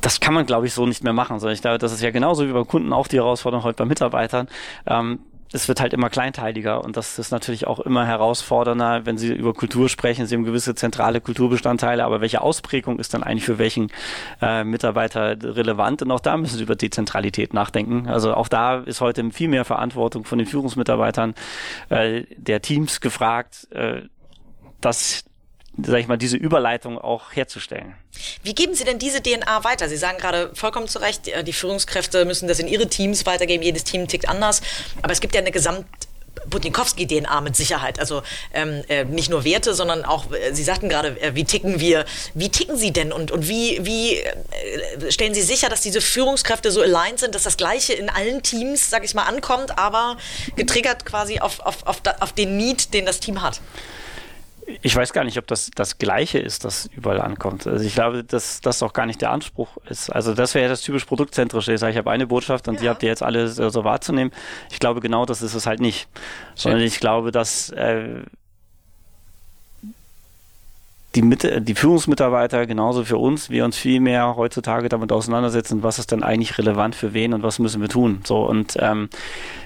[0.00, 2.10] das kann man, glaube ich, so nicht mehr machen, sondern ich glaube, das ist ja
[2.10, 4.48] genauso wie beim Kunden auch die Herausforderung heute bei Mitarbeitern.
[4.86, 5.20] Ähm,
[5.52, 9.52] es wird halt immer kleinteiliger und das ist natürlich auch immer herausfordernder, wenn Sie über
[9.54, 10.26] Kultur sprechen.
[10.26, 13.88] Sie haben gewisse zentrale Kulturbestandteile, aber welche Ausprägung ist dann eigentlich für welchen
[14.40, 16.02] äh, Mitarbeiter relevant?
[16.02, 18.08] Und auch da müssen Sie über Dezentralität nachdenken.
[18.08, 21.34] Also auch da ist heute viel mehr Verantwortung von den Führungsmitarbeitern
[21.90, 24.02] äh, der Teams gefragt, äh,
[24.80, 25.24] dass
[25.80, 27.94] sag ich mal, diese Überleitung auch herzustellen.
[28.42, 29.88] Wie geben Sie denn diese DNA weiter?
[29.88, 33.62] Sie sagen gerade vollkommen zu Recht, äh, die Führungskräfte müssen das in ihre Teams weitergeben.
[33.62, 34.60] Jedes Team tickt anders.
[35.00, 35.86] Aber es gibt ja eine Gesamt
[36.48, 37.98] Butnikowski-DNA mit Sicherheit.
[38.00, 41.80] Also ähm, äh, nicht nur Werte, sondern auch, äh, Sie sagten gerade, äh, wie ticken
[41.80, 42.04] wir,
[42.34, 46.70] wie ticken Sie denn und, und wie, wie äh, stellen Sie sicher, dass diese Führungskräfte
[46.70, 50.16] so aligned sind, dass das Gleiche in allen Teams, sag ich mal, ankommt, aber
[50.56, 53.60] getriggert quasi auf, auf, auf, auf den Need, den das Team hat?
[54.82, 57.66] Ich weiß gar nicht, ob das das Gleiche ist, das überall ankommt.
[57.66, 60.10] Also ich glaube, dass das auch gar nicht der Anspruch ist.
[60.10, 61.72] Also das wäre ja das typisch produktzentrische.
[61.72, 62.80] Ich sage, ich habe eine Botschaft und ja.
[62.80, 64.32] die habt ihr jetzt alle so wahrzunehmen.
[64.70, 66.08] Ich glaube, genau das ist es halt nicht.
[66.54, 68.22] Sondern ich glaube, dass äh,
[71.14, 75.98] die, Mitte, die Führungsmitarbeiter genauso für uns, wir uns viel mehr heutzutage damit auseinandersetzen, was
[75.98, 78.20] ist denn eigentlich relevant für wen und was müssen wir tun.
[78.24, 79.10] So und ähm,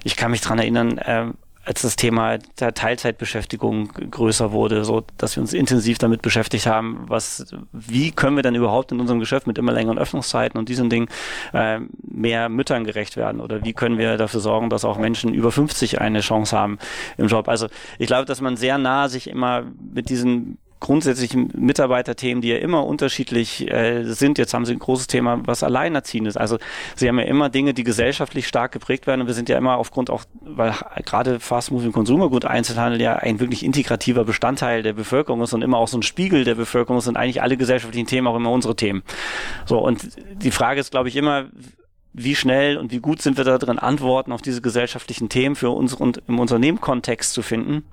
[0.02, 1.26] ich kann mich dran erinnern, äh,
[1.66, 7.04] als das Thema der Teilzeitbeschäftigung größer wurde, so dass wir uns intensiv damit beschäftigt haben,
[7.08, 10.90] was, wie können wir denn überhaupt in unserem Geschäft mit immer längeren Öffnungszeiten und diesen
[10.90, 11.08] Dingen
[11.52, 15.50] äh, mehr Müttern gerecht werden oder wie können wir dafür sorgen, dass auch Menschen über
[15.50, 16.78] 50 eine Chance haben
[17.18, 17.48] im Job.
[17.48, 17.66] Also
[17.98, 22.84] ich glaube, dass man sehr nah sich immer mit diesen grundsätzlichen Mitarbeiterthemen, die ja immer
[22.84, 24.38] unterschiedlich äh, sind.
[24.38, 26.36] Jetzt haben Sie ein großes Thema, was alleinerziehend ist.
[26.36, 26.58] Also
[26.94, 29.78] Sie haben ja immer Dinge, die gesellschaftlich stark geprägt werden und wir sind ja immer
[29.78, 34.92] aufgrund auch, weil gerade Fast Moving Consumer Good Einzelhandel ja ein wirklich integrativer Bestandteil der
[34.92, 38.06] Bevölkerung ist und immer auch so ein Spiegel der Bevölkerung ist und eigentlich alle gesellschaftlichen
[38.06, 39.02] Themen auch immer unsere Themen.
[39.64, 40.08] So und
[40.42, 41.46] die Frage ist, glaube ich, immer,
[42.12, 45.70] wie schnell und wie gut sind wir da drin, Antworten auf diese gesellschaftlichen Themen für
[45.70, 47.84] uns und im Unternehmenkontext zu finden.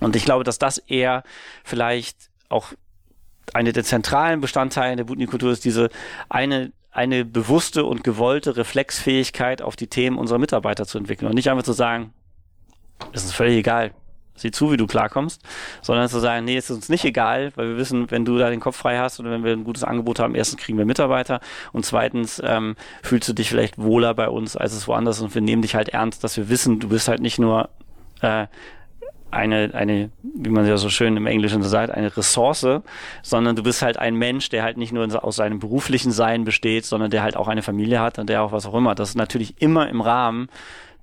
[0.00, 1.22] Und ich glaube, dass das eher
[1.64, 2.72] vielleicht auch
[3.54, 5.88] eine der zentralen Bestandteile der Butni-Kultur ist, diese
[6.28, 11.28] eine eine bewusste und gewollte Reflexfähigkeit auf die Themen unserer Mitarbeiter zu entwickeln.
[11.28, 12.14] Und nicht einfach zu sagen,
[13.12, 13.90] es ist völlig egal,
[14.34, 15.42] sieh zu, wie du klarkommst,
[15.82, 18.48] sondern zu sagen, nee, es ist uns nicht egal, weil wir wissen, wenn du da
[18.48, 21.40] den Kopf frei hast oder wenn wir ein gutes Angebot haben, erstens kriegen wir Mitarbeiter
[21.72, 25.42] und zweitens ähm, fühlst du dich vielleicht wohler bei uns, als es woanders und wir
[25.42, 27.68] nehmen dich halt ernst, dass wir wissen, du bist halt nicht nur
[28.22, 28.46] äh,
[29.30, 32.66] eine, eine, wie man ja so schön im Englischen sagt, eine Ressource,
[33.22, 36.84] sondern du bist halt ein Mensch, der halt nicht nur aus seinem beruflichen Sein besteht,
[36.84, 38.94] sondern der halt auch eine Familie hat und der auch was auch immer.
[38.94, 40.48] Das ist natürlich immer im Rahmen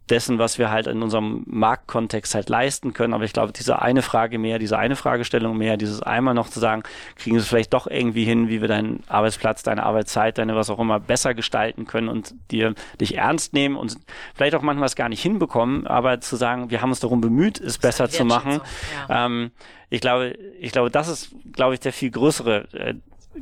[0.10, 3.13] dessen, was wir halt in unserem Marktkontext halt leisten können.
[3.13, 6.60] Aber ich glaube, diese eine Frage mehr, diese eine Fragestellung mehr, dieses einmal noch zu
[6.60, 6.84] sagen,
[7.16, 10.70] kriegen wir es vielleicht doch irgendwie hin, wie wir deinen Arbeitsplatz, deine Arbeitszeit, deine was
[10.70, 13.96] auch immer besser gestalten können und dir dich ernst nehmen und
[14.36, 17.62] vielleicht auch manchmal es gar nicht hinbekommen, aber zu sagen, wir haben uns darum bemüht,
[17.62, 18.60] es besser zu machen.
[19.08, 19.26] Ja.
[19.26, 19.52] Ähm,
[19.89, 22.96] ich glaube, ich glaube, das ist, glaube ich, der viel größere äh,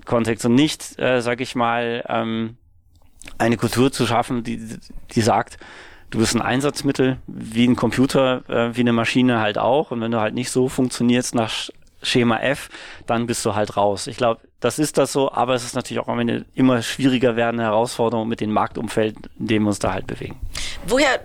[0.05, 2.57] Kontext und nicht, äh, sag ich mal, ähm,
[3.37, 4.77] eine Kultur zu schaffen, die,
[5.11, 5.57] die sagt,
[6.11, 9.91] du bist ein Einsatzmittel, wie ein Computer, äh, wie eine Maschine halt auch.
[9.91, 11.69] Und wenn du halt nicht so funktionierst nach
[12.03, 12.69] Schema F,
[13.05, 14.07] dann bist du halt raus.
[14.07, 17.63] Ich glaube, das ist das so, aber es ist natürlich auch eine immer schwieriger werdende
[17.63, 20.39] Herausforderung mit dem Marktumfeld, in dem wir uns da halt bewegen.
[20.85, 21.19] Woher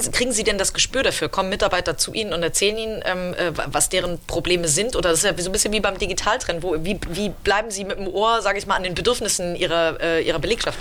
[0.00, 1.28] Sie, kriegen Sie denn das Gespür dafür?
[1.28, 4.96] Kommen Mitarbeiter zu Ihnen und erzählen Ihnen, ähm, äh, was deren Probleme sind?
[4.96, 6.62] Oder das ist ja so ein bisschen wie beim Digitaltrend.
[6.62, 10.00] Wo, wie, wie bleiben Sie mit dem Ohr, sage ich mal, an den Bedürfnissen Ihrer,
[10.00, 10.78] äh, Ihrer Belegschaft?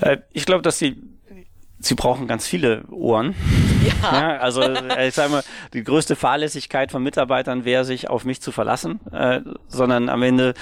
[0.00, 0.96] Äh, ich glaube, dass Sie
[1.78, 3.34] Sie brauchen ganz viele Ohren.
[3.84, 4.12] Ja.
[4.12, 8.40] ja also äh, ich sage mal, die größte Fahrlässigkeit von Mitarbeitern wäre, sich auf mich
[8.40, 10.54] zu verlassen, äh, sondern am Ende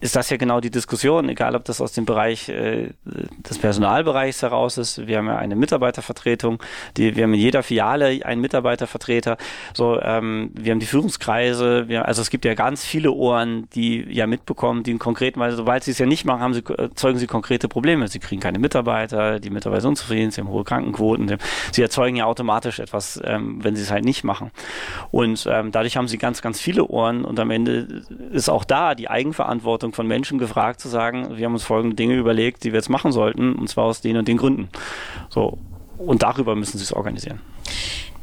[0.00, 4.42] ist das ja genau die Diskussion, egal ob das aus dem Bereich äh, des Personalbereichs
[4.42, 5.06] heraus ist.
[5.06, 6.62] Wir haben ja eine Mitarbeitervertretung,
[6.96, 9.36] die, wir haben in jeder Filiale einen Mitarbeitervertreter.
[9.74, 14.06] So, ähm, wir haben die Führungskreise, wir, also es gibt ja ganz viele Ohren, die
[14.10, 17.18] ja mitbekommen, die in konkreten, weil sobald sie es ja nicht machen, haben sie, erzeugen
[17.18, 18.08] sie konkrete Probleme.
[18.08, 21.36] Sie kriegen keine Mitarbeiter, die Mitarbeiter sind unzufrieden, sie haben hohe Krankenquoten,
[21.72, 24.50] sie erzeugen ja automatisch etwas, ähm, wenn sie es halt nicht machen.
[25.10, 28.94] Und ähm, dadurch haben sie ganz, ganz viele Ohren und am Ende ist auch da
[28.94, 32.72] die Eigenverantwortung Verantwortung von Menschen gefragt zu sagen, wir haben uns folgende Dinge überlegt, die
[32.72, 34.68] wir jetzt machen sollten, und zwar aus den und den Gründen.
[35.28, 35.58] So.
[35.98, 37.40] Und darüber müssen sie es organisieren.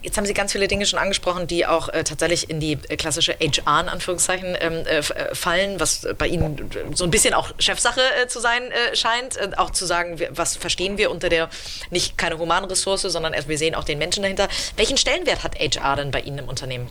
[0.02, 2.96] Jetzt haben Sie ganz viele Dinge schon angesprochen, die auch äh, tatsächlich in die äh,
[2.96, 7.52] klassische HR in Anführungszeichen ähm, äh, äh fallen, was bei Ihnen so ein bisschen auch
[7.60, 9.38] Chefsache äh, zu sein äh, scheint.
[9.58, 11.50] auch zu sagen, was verstehen wir unter der
[11.90, 14.48] nicht keine Humanressource, sondern erst wir sehen auch den Menschen dahinter.
[14.78, 16.88] Welchen Stellenwert hat HR denn bei Ihnen im Unternehmen?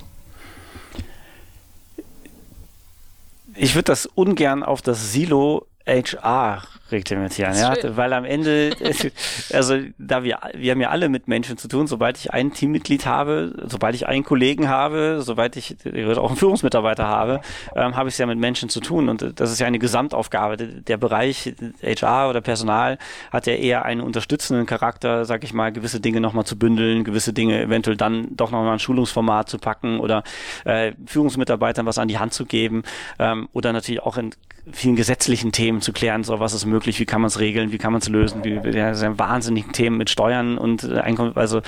[3.57, 8.71] Ich würde das ungern auf das Silo HR reglementieren, ja, weil am Ende,
[9.53, 13.07] also da wir, wir haben ja alle mit Menschen zu tun, sobald ich ein Teammitglied
[13.07, 15.77] habe, sobald ich einen Kollegen habe, sobald ich
[16.17, 17.41] auch einen Führungsmitarbeiter habe,
[17.75, 19.09] ähm, habe ich es ja mit Menschen zu tun.
[19.09, 20.57] Und das ist ja eine Gesamtaufgabe.
[20.57, 22.99] Der Bereich HR oder Personal
[23.31, 27.33] hat ja eher einen unterstützenden Charakter, sag ich mal, gewisse Dinge nochmal zu bündeln, gewisse
[27.33, 30.23] Dinge eventuell dann doch nochmal ein Schulungsformat zu packen oder
[30.65, 32.83] äh, Führungsmitarbeitern was an die Hand zu geben
[33.19, 34.31] ähm, oder natürlich auch in
[34.73, 37.79] vielen gesetzlichen Themen zu klären, so was ist möglich, wie kann man es regeln, wie
[37.79, 41.63] kann man es lösen, wie, ja, sind wahnsinnigen Themen mit Steuern und äh, Einkommen, also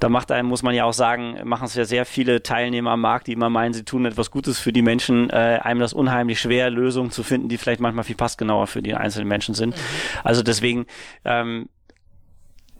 [0.00, 3.00] da macht einem, muss man ja auch sagen, machen es ja sehr viele Teilnehmer am
[3.00, 6.40] Markt, die immer meinen, sie tun etwas Gutes für die Menschen, äh, einem das unheimlich
[6.40, 9.76] schwer, Lösungen zu finden, die vielleicht manchmal viel passgenauer für die einzelnen Menschen sind.
[9.76, 9.80] Mhm.
[10.22, 10.86] Also deswegen
[11.24, 11.68] ähm,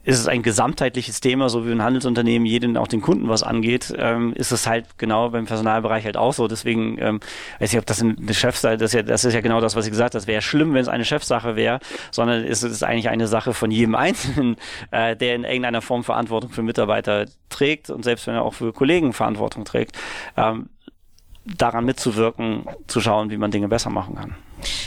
[0.05, 3.93] ist es ein gesamtheitliches Thema, so wie ein Handelsunternehmen jeden, auch den Kunden was angeht,
[3.97, 6.47] ähm, ist es halt genau beim Personalbereich halt auch so.
[6.47, 7.21] Deswegen, ähm,
[7.59, 9.87] weiß ich, ob das eine Chefsache, das ist ja, das ist ja genau das, was
[9.87, 10.21] ich gesagt habe.
[10.21, 13.71] Das wäre schlimm, wenn es eine Chefsache wäre, sondern es ist eigentlich eine Sache von
[13.71, 14.57] jedem Einzelnen,
[14.91, 18.73] äh, der in irgendeiner Form Verantwortung für Mitarbeiter trägt und selbst wenn er auch für
[18.73, 19.97] Kollegen Verantwortung trägt,
[20.37, 20.69] ähm,
[21.47, 24.37] daran mitzuwirken, zu schauen, wie man Dinge besser machen kann.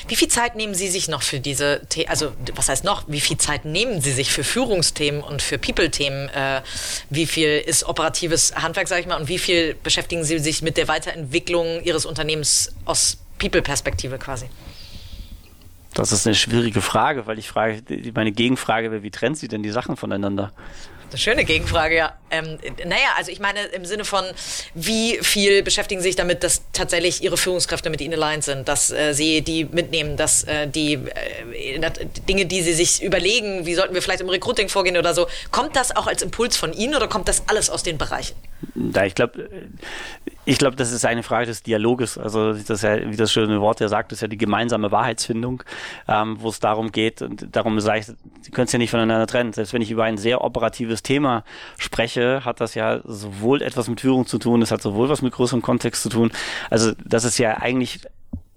[0.07, 3.21] Wie viel Zeit nehmen Sie sich noch für diese, The also was heißt noch, wie
[3.21, 6.29] viel Zeit nehmen Sie sich für Führungsthemen und für People-Themen?
[6.29, 6.61] Äh,
[7.09, 10.77] wie viel ist operatives Handwerk, sage ich mal, und wie viel beschäftigen Sie sich mit
[10.77, 14.47] der Weiterentwicklung Ihres Unternehmens aus People-Perspektive quasi?
[15.93, 17.81] Das ist eine schwierige Frage, weil ich frage,
[18.13, 20.51] meine Gegenfrage wäre, wie trennt sie denn die Sachen voneinander?
[21.09, 22.13] Eine schöne Gegenfrage, ja.
[22.29, 24.25] Ähm, naja, also ich meine im Sinne von,
[24.73, 28.91] wie viel beschäftigen Sie sich damit, dass tatsächlich Ihre Führungskräfte mit Ihnen aligned sind, dass
[28.91, 31.79] äh, Sie die mitnehmen, dass äh, die äh,
[32.27, 35.77] Dinge, die Sie sich überlegen, wie sollten wir vielleicht im Recruiting vorgehen oder so, kommt
[35.77, 38.35] das auch als Impuls von Ihnen oder kommt das alles aus den Bereichen?
[38.75, 39.49] Da ich glaube,
[40.47, 42.17] ich glaube, das ist eine Frage des Dialoges.
[42.17, 45.61] Also das ja, wie das schöne Wort ja sagt, ist ja die gemeinsame Wahrheitsfindung,
[46.07, 49.27] ähm, wo es darum geht und darum sage ich, Sie können es ja nicht voneinander
[49.27, 49.51] trennen.
[49.51, 51.43] Selbst wenn ich über ein sehr operatives Thema
[51.77, 55.33] spreche, hat das ja sowohl etwas mit Führung zu tun, es hat sowohl was mit
[55.33, 56.31] größerem Kontext zu tun.
[56.69, 57.99] Also das ist ja eigentlich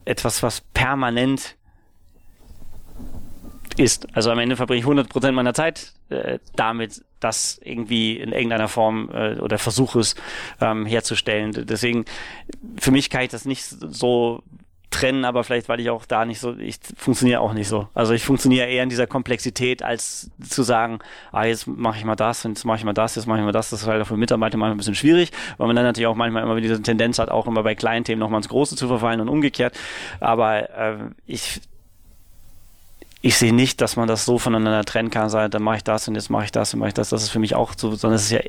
[0.05, 1.57] etwas, was permanent
[3.77, 4.07] ist.
[4.15, 8.69] Also am Ende verbringe ich 100 Prozent meiner Zeit äh, damit, das irgendwie in irgendeiner
[8.69, 10.15] Form äh, oder versuche es
[10.61, 11.53] ähm, herzustellen.
[11.67, 12.05] Deswegen,
[12.79, 14.43] für mich kann ich das nicht so
[14.91, 17.89] trennen, aber vielleicht, weil ich auch da nicht so, ich funktioniere auch nicht so.
[17.95, 20.99] Also ich funktioniere eher in dieser Komplexität, als zu sagen,
[21.33, 23.53] ah, jetzt mache ich mal das, jetzt mache ich mal das, jetzt mache ich mal
[23.53, 23.71] das.
[23.71, 26.17] Das ist halt auch für Mitarbeiter manchmal ein bisschen schwierig, weil man dann natürlich auch
[26.17, 29.21] manchmal immer diese Tendenz hat, auch immer bei kleinen Themen nochmal ins Große zu verfallen
[29.21, 29.79] und umgekehrt.
[30.19, 31.61] Aber äh, ich
[33.23, 36.09] ich sehe nicht, dass man das so voneinander trennen kann, sagen, dann mache ich das
[36.09, 37.11] und jetzt mache ich das und mache ich das.
[37.11, 38.41] Das ist für mich auch so, sondern es ist ja,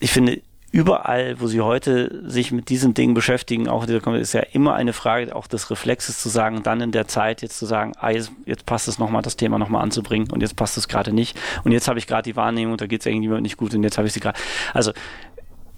[0.00, 4.42] ich finde, überall, wo sie heute sich mit diesen Dingen beschäftigen, auch dieser ist ja
[4.52, 7.92] immer eine Frage auch des Reflexes zu sagen, dann in der Zeit jetzt zu sagen,
[7.98, 11.12] ah, jetzt, jetzt passt es nochmal, das Thema nochmal anzubringen und jetzt passt es gerade
[11.12, 13.82] nicht und jetzt habe ich gerade die Wahrnehmung, da geht es irgendwie nicht gut und
[13.82, 14.38] jetzt habe ich sie gerade.
[14.74, 14.92] Also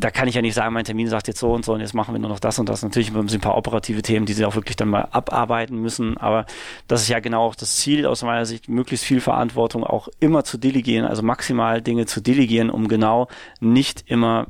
[0.01, 1.95] da kann ich ja nicht sagen, mein Termin sagt jetzt so und so und jetzt
[1.95, 2.83] machen wir nur noch das und das.
[2.83, 6.17] Natürlich haben sie ein paar operative Themen, die sie auch wirklich dann mal abarbeiten müssen,
[6.17, 6.47] aber
[6.89, 10.43] das ist ja genau auch das Ziel aus meiner Sicht, möglichst viel Verantwortung auch immer
[10.43, 13.29] zu delegieren, also maximal Dinge zu delegieren, um genau
[13.61, 14.47] nicht immer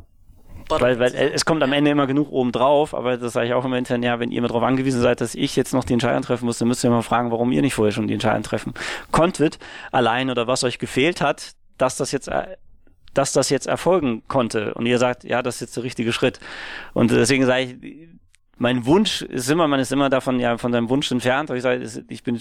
[0.69, 3.65] weil, weil es kommt am Ende immer genug oben drauf, aber das sage ich auch
[3.65, 6.23] immer intern, ja, wenn ihr immer darauf angewiesen seid, dass ich jetzt noch die Entscheidung
[6.23, 8.75] treffen muss, dann müsst ihr mal fragen, warum ihr nicht vorher schon die Entscheidung treffen
[9.11, 9.59] konntet,
[9.91, 12.57] allein oder was euch gefehlt hat, dass das jetzt äh,
[13.15, 14.75] dass das jetzt erfolgen konnte.
[14.75, 16.41] Und ihr sagt, ja, das ist jetzt der richtige Schritt.
[16.93, 18.09] Und deswegen sage ich,
[18.57, 21.51] mein Wunsch ist immer, man ist immer davon, ja, von seinem Wunsch entfernt.
[21.51, 22.41] Aber ich sage, ich bin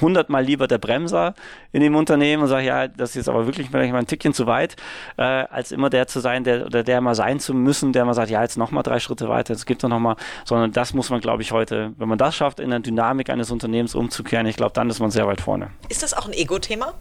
[0.00, 1.34] hundertmal lieber der Bremser
[1.72, 4.32] in dem Unternehmen und sage, ja, das ist jetzt aber wirklich vielleicht mal ein Tickchen
[4.32, 4.76] zu weit,
[5.16, 8.14] äh, als immer der zu sein, der oder der mal sein zu müssen, der mal
[8.14, 11.10] sagt, ja, jetzt nochmal drei Schritte weiter, jetzt gibt es noch mal, sondern das muss
[11.10, 14.56] man, glaube ich, heute, wenn man das schafft, in der Dynamik eines Unternehmens umzukehren, ich
[14.56, 15.70] glaube, dann ist man sehr weit vorne.
[15.88, 16.94] Ist das auch ein Ego-Thema?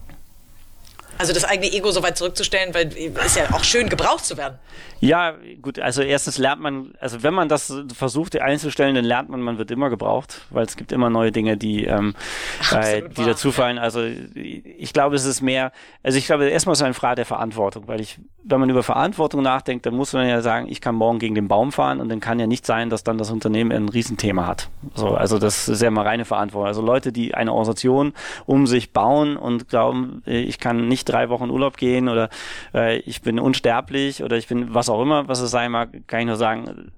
[1.17, 2.89] Also das eigene Ego so weit zurückzustellen, weil
[3.25, 4.59] es ja auch schön gebraucht zu werden.
[4.99, 9.41] Ja, gut, also erstens lernt man, also wenn man das versucht einzustellen, dann lernt man,
[9.41, 12.15] man wird immer gebraucht, weil es gibt immer neue Dinge, die, ähm,
[12.71, 13.77] äh, die wahr, dazufallen.
[13.77, 17.25] Also ich glaube, es ist mehr, also ich glaube, erstmal ist es eine Frage der
[17.25, 20.95] Verantwortung, weil ich, wenn man über Verantwortung nachdenkt, dann muss man ja sagen, ich kann
[20.95, 23.71] morgen gegen den Baum fahren und dann kann ja nicht sein, dass dann das Unternehmen
[23.71, 24.69] ein Riesenthema hat.
[24.95, 26.67] So, also das ist ja mal reine Verantwortung.
[26.67, 28.13] Also Leute, die eine Organisation
[28.45, 32.29] um sich bauen und glauben, ich kann nicht drei Wochen Urlaub gehen oder
[32.73, 36.21] äh, ich bin unsterblich oder ich bin was auch immer, was es sein mag, kann
[36.21, 36.91] ich nur sagen,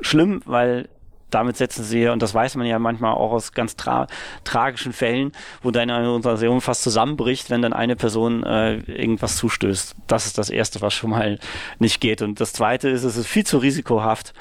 [0.00, 0.88] schlimm, weil
[1.30, 4.06] damit setzen sie, und das weiß man ja manchmal auch aus ganz tra
[4.44, 9.96] tragischen Fällen, wo deine Organisation fast zusammenbricht, wenn dann eine Person äh, irgendwas zustößt.
[10.06, 11.38] Das ist das Erste, was schon mal
[11.78, 12.22] nicht geht.
[12.22, 14.34] Und das Zweite ist, es ist viel zu risikohaft,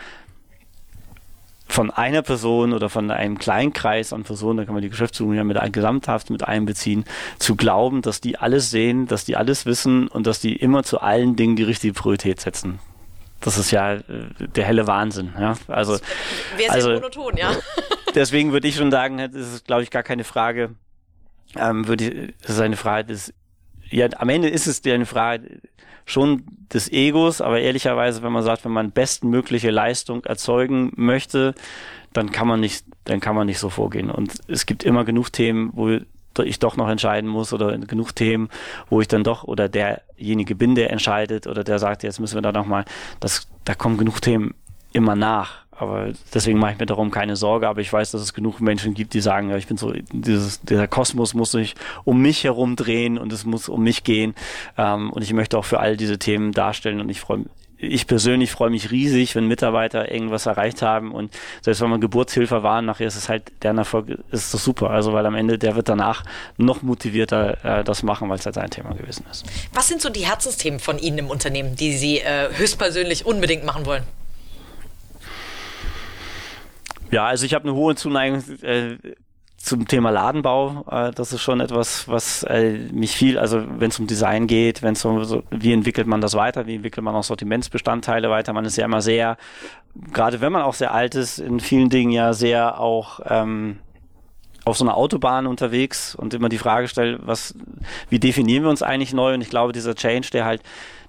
[1.68, 5.34] von einer Person oder von einem kleinen Kreis an Personen, da kann man die Geschäftsführung
[5.34, 7.06] ja mit gesamthaft mit einbeziehen,
[7.40, 11.02] zu glauben, dass die alles sehen, dass die alles wissen und dass die immer zu
[11.02, 12.80] allen Dingen die richtige Priorität setzen.
[13.42, 14.02] Das ist ja äh,
[14.40, 15.34] der helle Wahnsinn.
[15.40, 15.56] Ja?
[15.68, 15.98] Also,
[16.58, 17.52] Wäre also, monoton, ja.
[18.16, 20.76] deswegen würde ich schon sagen, das ist, glaube ich, gar keine Frage.
[21.56, 23.34] Ähm, würde, das ist eine Frage des,
[23.90, 25.62] ja, am Ende ist es eine Frage
[26.06, 31.56] schon des Egos, aber ehrlicherweise, wenn man sagt, wenn man bestmögliche Leistung erzeugen möchte,
[32.14, 34.10] dann kann man nicht, dann kann man nicht so vorgehen.
[34.10, 35.90] Und es gibt immer genug Themen, wo
[36.44, 38.50] ich doch noch entscheiden muss oder genug Themen,
[38.90, 42.42] wo ich dann doch oder derjenige bin, der entscheidet oder der sagt, jetzt müssen wir
[42.42, 42.86] da nochmal,
[43.20, 44.54] das, da kommen genug Themen
[44.94, 45.65] immer nach.
[45.78, 47.68] Aber deswegen mache ich mir darum keine Sorge.
[47.68, 50.62] Aber ich weiß, dass es genug Menschen gibt, die sagen, ja, ich bin so, dieses,
[50.62, 54.36] dieser Kosmos muss sich um mich herum drehen und es muss um mich gehen.
[54.78, 58.08] Ähm, und ich möchte auch für all diese Themen darstellen und ich freue mich ich
[58.08, 62.82] persönlich freue mich riesig, wenn Mitarbeiter irgendwas erreicht haben und selbst wenn man Geburtshilfe war,
[62.82, 64.92] nachher ist es halt, deren Erfolg ist das super.
[64.92, 66.24] Also weil am Ende der wird danach
[66.58, 69.46] noch motivierter äh, das machen, weil es halt sein Thema gewesen ist.
[69.74, 73.86] Was sind so die Herzensthemen von Ihnen im Unternehmen, die Sie äh, höchstpersönlich unbedingt machen
[73.86, 74.04] wollen?
[77.16, 78.98] Ja, also ich habe eine hohe Zuneigung äh,
[79.56, 80.84] zum Thema Ladenbau.
[80.92, 84.84] Äh, das ist schon etwas, was äh, mich viel, also wenn es um Design geht,
[84.84, 88.52] wenn es um, so, wie entwickelt man das weiter, wie entwickelt man auch Sortimentsbestandteile weiter.
[88.52, 89.38] Man ist ja immer sehr,
[90.12, 93.80] gerade wenn man auch sehr alt ist, in vielen Dingen ja sehr auch ähm,
[94.66, 97.56] auf so einer Autobahn unterwegs und immer die Frage stellt, was,
[98.10, 99.36] wie definieren wir uns eigentlich neu?
[99.36, 100.64] Und ich glaube, dieser Change, der halt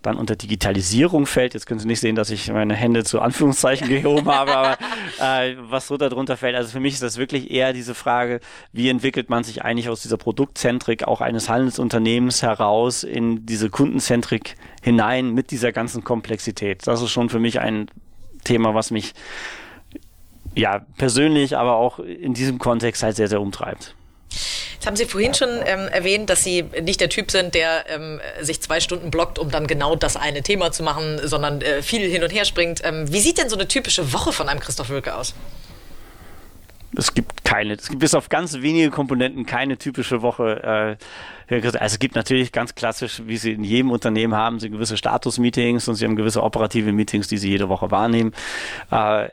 [0.06, 1.54] dann unter Digitalisierung fällt.
[1.54, 4.78] Jetzt können Sie nicht sehen, dass ich meine Hände zu Anführungszeichen gehoben habe, aber
[5.20, 6.56] äh, was so darunter fällt.
[6.56, 8.40] Also für mich ist das wirklich eher diese Frage,
[8.72, 14.56] wie entwickelt man sich eigentlich aus dieser Produktzentrik auch eines Handelsunternehmens heraus in diese Kundenzentrik
[14.82, 16.86] hinein mit dieser ganzen Komplexität.
[16.86, 17.88] Das ist schon für mich ein
[18.44, 19.12] Thema, was mich
[20.54, 23.94] ja persönlich, aber auch in diesem Kontext halt sehr, sehr umtreibt.
[24.76, 28.20] Jetzt haben Sie vorhin schon ähm, erwähnt, dass Sie nicht der Typ sind, der ähm,
[28.42, 32.06] sich zwei Stunden blockt, um dann genau das eine Thema zu machen, sondern äh, viel
[32.10, 32.82] hin und her springt.
[32.84, 35.34] Ähm, wie sieht denn so eine typische Woche von einem Christoph Wölke aus?
[36.94, 40.98] Es gibt keine, es gibt bis auf ganz wenige Komponenten keine typische Woche.
[41.48, 44.98] Äh, also es gibt natürlich ganz klassisch, wie Sie in jedem Unternehmen haben, Sie gewisse
[44.98, 48.34] Status-Meetings und Sie haben gewisse operative Meetings, die Sie jede Woche wahrnehmen.
[48.90, 49.28] Äh,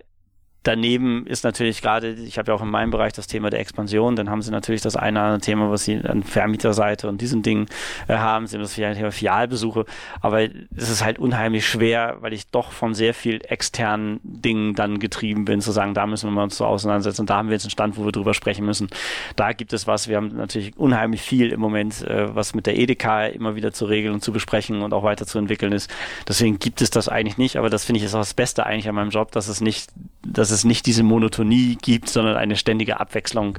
[0.64, 4.16] Daneben ist natürlich gerade, ich habe ja auch in meinem Bereich das Thema der Expansion,
[4.16, 7.44] dann haben sie natürlich das eine oder andere Thema, was sie an Vermieterseite und diesen
[7.44, 7.68] Dingen
[8.08, 9.86] äh, haben, sie haben das Thema Filialbesuche,
[10.22, 15.00] aber es ist halt unheimlich schwer, weil ich doch von sehr viel externen Dingen dann
[15.00, 17.26] getrieben bin, zu sagen, da müssen wir uns so auseinandersetzen.
[17.26, 18.88] Da haben wir jetzt einen Stand, wo wir drüber sprechen müssen.
[19.36, 22.78] Da gibt es was, wir haben natürlich unheimlich viel im Moment, äh, was mit der
[22.78, 25.94] EDK immer wieder zu regeln und zu besprechen und auch weiterzuentwickeln ist.
[26.28, 28.88] Deswegen gibt es das eigentlich nicht, aber das finde ich ist auch das Beste eigentlich
[28.88, 29.90] an meinem Job, dass es nicht,
[30.26, 33.58] dass es nicht diese Monotonie gibt, sondern eine ständige Abwechslung.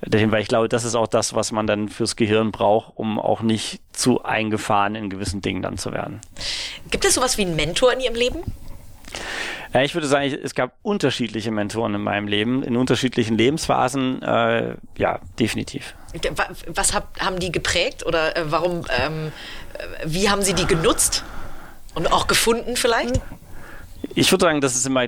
[0.00, 3.42] Weil ich glaube, das ist auch das, was man dann fürs Gehirn braucht, um auch
[3.42, 6.20] nicht zu eingefahren in gewissen Dingen dann zu werden.
[6.90, 8.38] Gibt es sowas wie einen Mentor in Ihrem Leben?
[9.74, 14.22] Ja, ich würde sagen, es gab unterschiedliche Mentoren in meinem Leben, in unterschiedlichen Lebensphasen.
[14.22, 15.94] Äh, ja, definitiv.
[16.66, 19.32] Was hab, haben die geprägt oder äh, warum, ähm,
[19.74, 21.24] äh, wie haben Sie die genutzt
[21.94, 23.20] und auch gefunden vielleicht?
[24.14, 25.06] ich würde sagen, das ist immer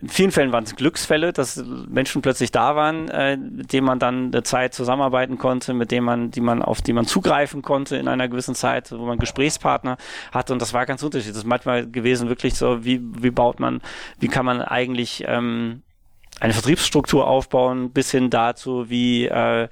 [0.00, 3.98] in vielen Fällen waren es Glücksfälle, dass Menschen plötzlich da waren, äh, mit denen man
[3.98, 7.96] dann eine Zeit zusammenarbeiten konnte, mit denen man, die man, auf die man zugreifen konnte
[7.96, 9.96] in einer gewissen Zeit, wo man Gesprächspartner
[10.30, 10.52] hatte.
[10.52, 11.32] Und das war ganz unterschiedlich.
[11.32, 13.80] Das ist manchmal gewesen wirklich so, wie, wie baut man,
[14.20, 15.82] wie kann man eigentlich ähm,
[16.38, 19.68] eine Vertriebsstruktur aufbauen, bis hin dazu, wie äh,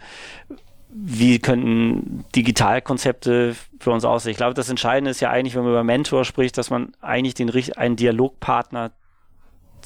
[0.98, 4.30] wie könnten Digitalkonzepte für uns aussehen?
[4.30, 7.34] Ich glaube, das Entscheidende ist ja eigentlich, wenn man über Mentor spricht, dass man eigentlich
[7.34, 8.92] den einen Dialogpartner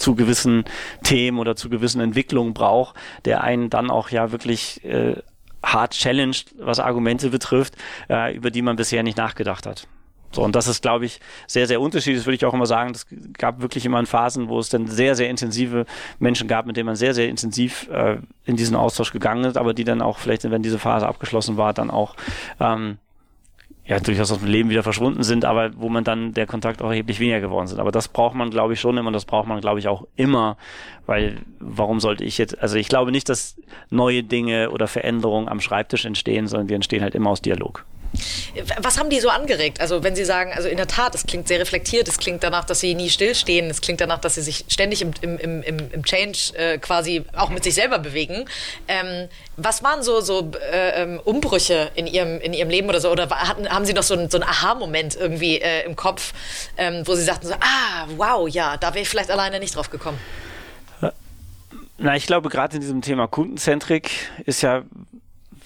[0.00, 0.64] zu gewissen
[1.02, 5.16] Themen oder zu gewissen Entwicklungen braucht, der einen dann auch ja wirklich äh,
[5.62, 7.74] hart challenged, was Argumente betrifft,
[8.08, 9.86] äh, über die man bisher nicht nachgedacht hat.
[10.32, 12.20] So, und das ist, glaube ich, sehr, sehr unterschiedlich.
[12.20, 12.92] Das würde ich auch immer sagen.
[12.92, 15.86] Es gab wirklich immer Phasen, wo es dann sehr, sehr intensive
[16.20, 19.74] Menschen gab, mit denen man sehr, sehr intensiv äh, in diesen Austausch gegangen ist, aber
[19.74, 22.14] die dann auch vielleicht, wenn diese Phase abgeschlossen war, dann auch
[22.60, 22.98] ähm,
[23.84, 26.90] ja durchaus aus dem Leben wieder verschwunden sind, aber wo man dann der Kontakt auch
[26.90, 27.80] erheblich weniger geworden sind.
[27.80, 30.56] Aber das braucht man, glaube ich, schon immer, das braucht man, glaube ich, auch immer,
[31.06, 33.56] weil warum sollte ich jetzt, also ich glaube nicht, dass
[33.90, 37.84] neue Dinge oder Veränderungen am Schreibtisch entstehen, sondern die entstehen halt immer aus Dialog.
[38.80, 39.80] Was haben die so angeregt?
[39.80, 42.64] Also wenn Sie sagen, also in der Tat, es klingt sehr reflektiert, es klingt danach,
[42.64, 46.04] dass Sie nie stillstehen, es klingt danach, dass Sie sich ständig im, im, im, im
[46.04, 48.44] Change äh, quasi auch mit sich selber bewegen.
[48.88, 53.10] Ähm, was waren so, so äh, ähm, Umbrüche in Ihrem, in Ihrem Leben oder so?
[53.10, 56.32] Oder hatten, haben Sie noch so, ein, so einen Aha-Moment irgendwie äh, im Kopf,
[56.76, 59.90] ähm, wo Sie sagten so, ah, wow, ja, da wäre ich vielleicht alleine nicht drauf
[59.90, 60.18] gekommen?
[62.02, 64.10] Na, ich glaube, gerade in diesem Thema Kundenzentrik
[64.46, 64.84] ist ja,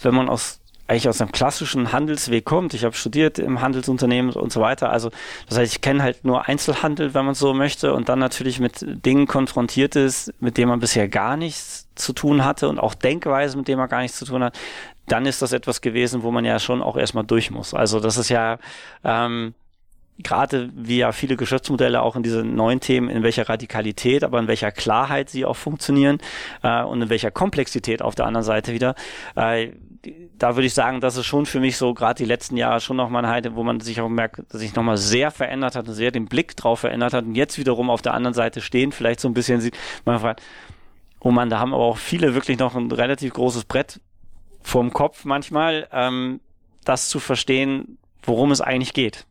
[0.02, 2.74] wenn man aus eigentlich aus einem klassischen Handelsweg kommt.
[2.74, 4.90] Ich habe studiert im Handelsunternehmen und so weiter.
[4.90, 5.10] Also
[5.48, 8.84] das heißt, ich kenne halt nur Einzelhandel, wenn man so möchte, und dann natürlich mit
[9.04, 13.56] Dingen konfrontiert ist, mit denen man bisher gar nichts zu tun hatte und auch Denkweise,
[13.56, 14.58] mit denen man gar nichts zu tun hat.
[15.06, 17.72] Dann ist das etwas gewesen, wo man ja schon auch erstmal durch muss.
[17.72, 18.58] Also das ist ja
[19.04, 19.54] ähm,
[20.18, 24.48] gerade wie ja viele Geschäftsmodelle auch in diese neuen Themen, in welcher Radikalität, aber in
[24.48, 26.18] welcher Klarheit sie auch funktionieren
[26.62, 28.94] äh, und in welcher Komplexität auf der anderen Seite wieder.
[29.34, 29.72] Äh,
[30.38, 32.96] da würde ich sagen, das ist schon für mich so gerade die letzten Jahre schon
[32.96, 35.94] nochmal eine Zeit, wo man sich auch merkt, dass sich nochmal sehr verändert hat und
[35.94, 39.20] sehr den Blick drauf verändert hat und jetzt wiederum auf der anderen Seite stehen, vielleicht
[39.20, 40.42] so ein bisschen sieht, man fragt,
[41.20, 44.00] oh man, da haben aber auch viele wirklich noch ein relativ großes Brett
[44.62, 46.40] vorm Kopf manchmal, ähm,
[46.84, 49.26] das zu verstehen, worum es eigentlich geht.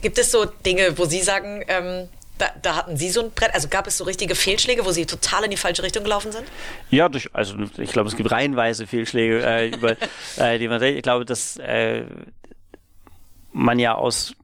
[0.00, 2.08] Gibt es so Dinge, wo Sie sagen, ähm,
[2.38, 5.06] da, da, hatten Sie so ein Brett, also gab es so richtige Fehlschläge, wo Sie
[5.06, 6.44] total in die falsche Richtung gelaufen sind?
[6.90, 9.96] Ja, durch, also ich glaube, es gibt reihenweise Fehlschläge, äh, über,
[10.36, 12.04] äh, die man, ich glaube, dass äh,
[13.52, 14.34] man ja aus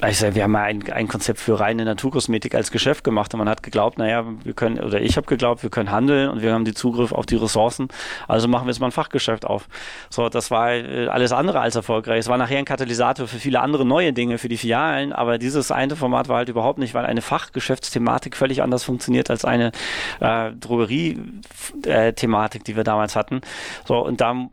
[0.00, 3.48] also wir haben ja ein, ein Konzept für reine Naturkosmetik als Geschäft gemacht und man
[3.48, 6.64] hat geglaubt, naja, wir können, oder ich habe geglaubt, wir können handeln und wir haben
[6.64, 7.88] die Zugriff auf die Ressourcen,
[8.26, 9.68] also machen wir jetzt mal ein Fachgeschäft auf.
[10.08, 12.20] So, das war äh, alles andere als erfolgreich.
[12.20, 15.70] Es war nachher ein Katalysator für viele andere neue Dinge, für die Filialen, aber dieses
[15.70, 19.72] eine Format war halt überhaupt nicht, weil eine Fachgeschäftsthematik völlig anders funktioniert als eine
[20.20, 23.40] äh, Drogerie-Thematik, die wir damals hatten.
[23.84, 24.48] So, und da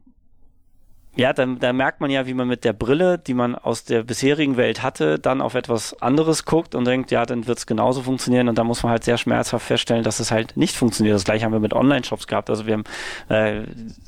[1.18, 4.04] ja, dann, dann merkt man ja, wie man mit der Brille, die man aus der
[4.04, 8.04] bisherigen Welt hatte, dann auf etwas anderes guckt und denkt, ja, dann wird es genauso
[8.04, 8.48] funktionieren.
[8.50, 11.16] Und da muss man halt sehr schmerzhaft feststellen, dass es halt nicht funktioniert.
[11.16, 12.52] Das gleiche haben wir mit Online-Shops gehabt.
[12.52, 12.84] Also wir haben
[13.30, 13.58] äh,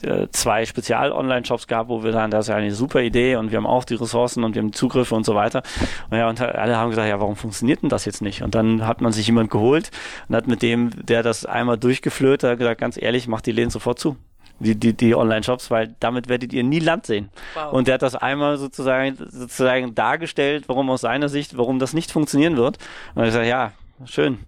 [0.07, 3.57] äh zwei Spezial-Online-Shops gehabt, wo wir dann, das ist ja eine super Idee und wir
[3.57, 5.63] haben auch die Ressourcen und wir haben Zugriffe und so weiter.
[6.11, 8.43] Und ja, und alle haben gesagt, ja, warum funktioniert denn das jetzt nicht?
[8.43, 9.89] Und dann hat man sich jemand geholt
[10.27, 13.71] und hat mit dem, der das einmal durchgeflöht, hat gesagt, ganz ehrlich, macht die Läden
[13.71, 14.15] sofort zu
[14.59, 17.29] die, die, die Online-Shops, weil damit werdet ihr nie Land sehen.
[17.53, 17.73] Wow.
[17.73, 22.11] Und der hat das einmal sozusagen, sozusagen dargestellt, warum aus seiner Sicht, warum das nicht
[22.11, 22.77] funktionieren wird.
[23.15, 23.71] Und ich sage, ja,
[24.05, 24.39] schön.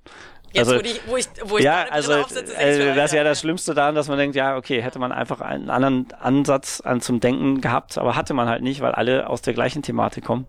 [0.54, 3.24] Jetzt, also, wo, die, wo ich, wo ich ja, also, aufsitze, äh, das ist ja
[3.24, 7.00] das Schlimmste daran, dass man denkt, ja, okay, hätte man einfach einen anderen Ansatz an
[7.00, 10.46] zum Denken gehabt, aber hatte man halt nicht, weil alle aus der gleichen Thematik kommen.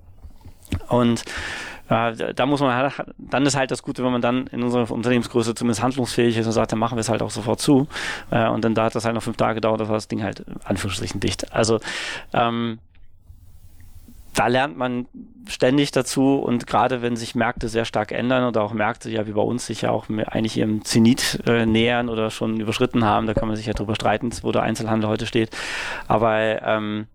[0.88, 1.22] Und
[1.92, 5.54] da muss man halt, dann ist halt das Gute, wenn man dann in unserer Unternehmensgröße
[5.54, 7.86] zumindest handlungsfähig ist und sagt, dann machen wir es halt auch sofort zu.
[8.30, 10.22] Äh, und dann da hat das halt noch fünf Tage gedauert, das war das Ding
[10.22, 11.52] halt Anführungsstrichen dicht.
[11.52, 11.80] Also
[12.32, 12.78] ähm,
[14.34, 15.06] da lernt man
[15.46, 19.32] ständig dazu und gerade wenn sich Märkte sehr stark ändern oder auch Märkte, ja wie
[19.32, 23.34] bei uns, sich ja auch eigentlich ihrem Zenit äh, nähern oder schon überschritten haben, da
[23.34, 25.50] kann man sich ja drüber streiten, wo der Einzelhandel heute steht.
[26.08, 27.06] Aber ähm,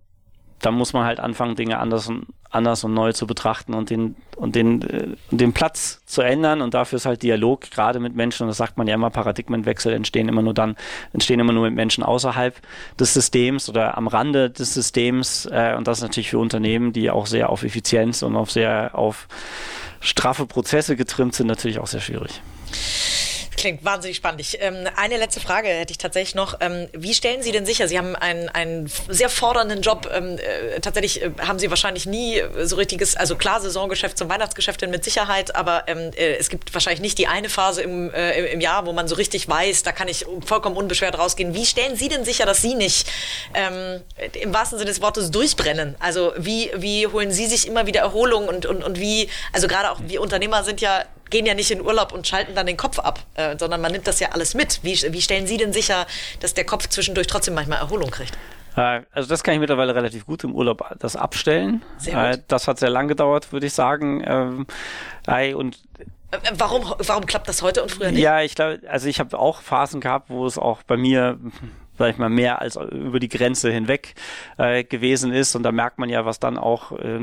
[0.59, 4.15] da muss man halt anfangen, Dinge anders und anders und neu zu betrachten und den
[4.35, 8.43] und den äh, den Platz zu ändern und dafür ist halt Dialog gerade mit Menschen
[8.43, 10.75] und das sagt man ja immer Paradigmenwechsel entstehen immer nur dann
[11.13, 12.55] entstehen immer nur mit Menschen außerhalb
[12.99, 17.11] des Systems oder am Rande des Systems äh, und das ist natürlich für Unternehmen, die
[17.11, 19.27] auch sehr auf Effizienz und auf sehr auf
[19.99, 22.41] straffe Prozesse getrimmt sind, natürlich auch sehr schwierig.
[23.57, 24.39] Klingt wahnsinnig spannend.
[24.39, 26.59] Ich, ähm, eine letzte Frage hätte ich tatsächlich noch.
[26.59, 30.07] Ähm, wie stellen Sie denn sicher, Sie haben einen, einen sehr fordernden Job.
[30.13, 34.85] Ähm, äh, tatsächlich äh, haben Sie wahrscheinlich nie so richtiges, also klar Saisongeschäft zum Weihnachtsgeschäft
[34.87, 38.61] mit Sicherheit, aber ähm, äh, es gibt wahrscheinlich nicht die eine Phase im, äh, im
[38.61, 41.55] Jahr, wo man so richtig weiß, da kann ich vollkommen unbeschwert rausgehen.
[41.55, 43.09] Wie stellen Sie denn sicher, dass Sie nicht
[43.55, 44.01] ähm,
[44.39, 45.95] im wahrsten Sinne des Wortes durchbrennen?
[45.97, 49.89] Also wie, wie holen Sie sich immer wieder Erholung und, und, und wie, also gerade
[49.89, 52.99] auch wir Unternehmer sind ja gehen ja nicht in Urlaub und schalten dann den Kopf
[52.99, 53.19] ab,
[53.51, 54.79] äh, sondern man nimmt das ja alles mit.
[54.83, 56.05] Wie, wie stellen Sie denn sicher,
[56.39, 58.37] dass der Kopf zwischendurch trotzdem manchmal Erholung kriegt?
[58.75, 61.83] Äh, also das kann ich mittlerweile relativ gut im Urlaub das abstellen.
[61.97, 62.39] Sehr gut.
[62.39, 64.23] Äh, das hat sehr lang gedauert, würde ich sagen.
[64.25, 64.67] Ähm,
[65.55, 66.05] und äh,
[66.57, 68.19] Warum, warum klappt das heute und früher nicht?
[68.19, 71.39] Ja, ich glaube, also ich habe auch Phasen gehabt, wo es auch bei mir
[71.97, 74.15] sag ich mal, mehr als über die Grenze hinweg
[74.57, 75.55] äh, gewesen ist.
[75.55, 77.19] Und da merkt man ja, was dann auch, äh,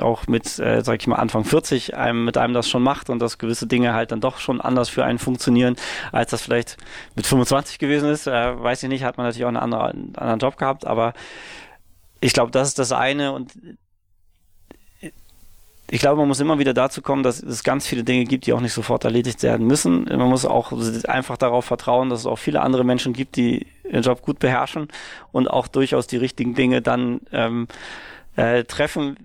[0.00, 3.20] auch mit, äh, sag ich mal, Anfang 40 einem, mit einem das schon macht und
[3.20, 5.76] dass gewisse Dinge halt dann doch schon anders für einen funktionieren,
[6.12, 6.76] als das vielleicht
[7.14, 8.26] mit 25 gewesen ist.
[8.26, 11.12] Äh, weiß ich nicht, hat man natürlich auch eine andere, einen anderen Job gehabt, aber
[12.20, 13.52] ich glaube, das ist das eine und
[15.90, 18.52] ich glaube, man muss immer wieder dazu kommen, dass es ganz viele Dinge gibt, die
[18.52, 20.04] auch nicht sofort erledigt werden müssen.
[20.04, 20.72] Man muss auch
[21.06, 24.88] einfach darauf vertrauen, dass es auch viele andere Menschen gibt, die ihren Job gut beherrschen
[25.32, 27.68] und auch durchaus die richtigen Dinge dann ähm,
[28.36, 29.16] äh, treffen.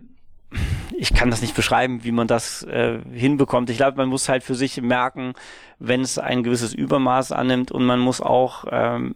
[0.98, 3.70] Ich kann das nicht beschreiben, wie man das äh, hinbekommt.
[3.70, 5.34] Ich glaube, man muss halt für sich merken,
[5.80, 9.16] wenn es ein gewisses Übermaß annimmt und man muss auch ähm,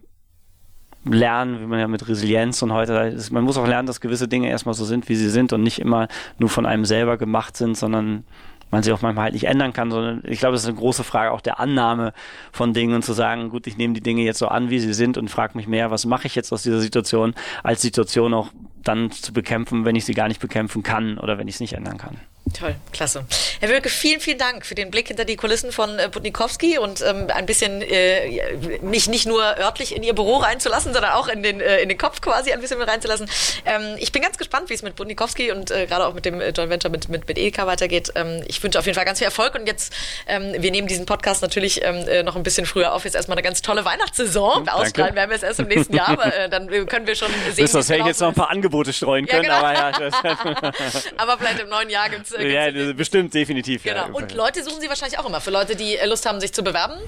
[1.04, 4.28] lernen, wie man ja mit Resilienz und heute ist, man muss auch lernen, dass gewisse
[4.28, 7.56] Dinge erstmal so sind, wie sie sind und nicht immer nur von einem selber gemacht
[7.56, 8.24] sind, sondern
[8.70, 11.04] man sie auch manchmal halt nicht ändern kann, sondern ich glaube, es ist eine große
[11.04, 12.12] Frage auch der Annahme
[12.52, 14.92] von Dingen und zu sagen, gut, ich nehme die Dinge jetzt so an, wie sie
[14.92, 18.48] sind und frage mich mehr, was mache ich jetzt aus dieser Situation, als Situation auch
[18.82, 21.74] dann zu bekämpfen, wenn ich sie gar nicht bekämpfen kann oder wenn ich es nicht
[21.74, 22.16] ändern kann.
[22.54, 23.24] Toll, klasse.
[23.60, 27.02] Herr Wilke, vielen, vielen Dank für den Blick hinter die Kulissen von äh, Budnikowski und
[27.02, 31.42] ähm, ein bisschen äh, mich nicht nur örtlich in Ihr Büro reinzulassen, sondern auch in
[31.42, 33.28] den, äh, in den Kopf quasi ein bisschen mit reinzulassen.
[33.66, 36.40] Ähm, ich bin ganz gespannt, wie es mit Budnikowski und äh, gerade auch mit dem
[36.40, 38.12] äh, Joint Venture mit, mit, mit Edeka weitergeht.
[38.14, 39.92] Ähm, ich wünsche auf jeden Fall ganz viel Erfolg und jetzt,
[40.26, 43.04] ähm, wir nehmen diesen Podcast natürlich ähm, äh, noch ein bisschen früher auf.
[43.04, 44.64] Jetzt erstmal eine ganz tolle Weihnachtssaison.
[44.64, 44.74] Danke.
[44.74, 47.64] Ausstrahlen werden wir es erst im nächsten Jahr, aber äh, dann können wir schon sehen.
[47.64, 49.90] Wisst, das hätte ich jetzt noch ein paar Angebote streuen können, ja, genau.
[49.90, 50.72] aber ja.
[51.16, 53.82] aber vielleicht im neuen Jahr gibt es ja, bestimmt, definitiv.
[53.82, 54.06] Genau.
[54.06, 54.12] Ja.
[54.12, 55.40] Und Leute suchen Sie wahrscheinlich auch immer.
[55.40, 56.98] Für Leute, die äh, Lust haben, sich zu bewerben,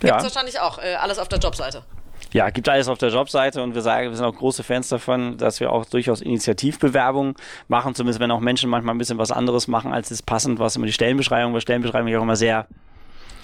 [0.00, 0.22] gibt es ja.
[0.22, 1.82] wahrscheinlich auch äh, alles auf der Jobseite.
[2.32, 5.38] Ja, gibt alles auf der Jobseite und wir sagen, wir sind auch große Fans davon,
[5.38, 7.34] dass wir auch durchaus Initiativbewerbungen
[7.68, 10.76] machen, zumindest wenn auch Menschen manchmal ein bisschen was anderes machen, als es passend, was
[10.76, 12.66] immer die Stellenbeschreibung, weil Stellenbeschreibung ja auch immer sehr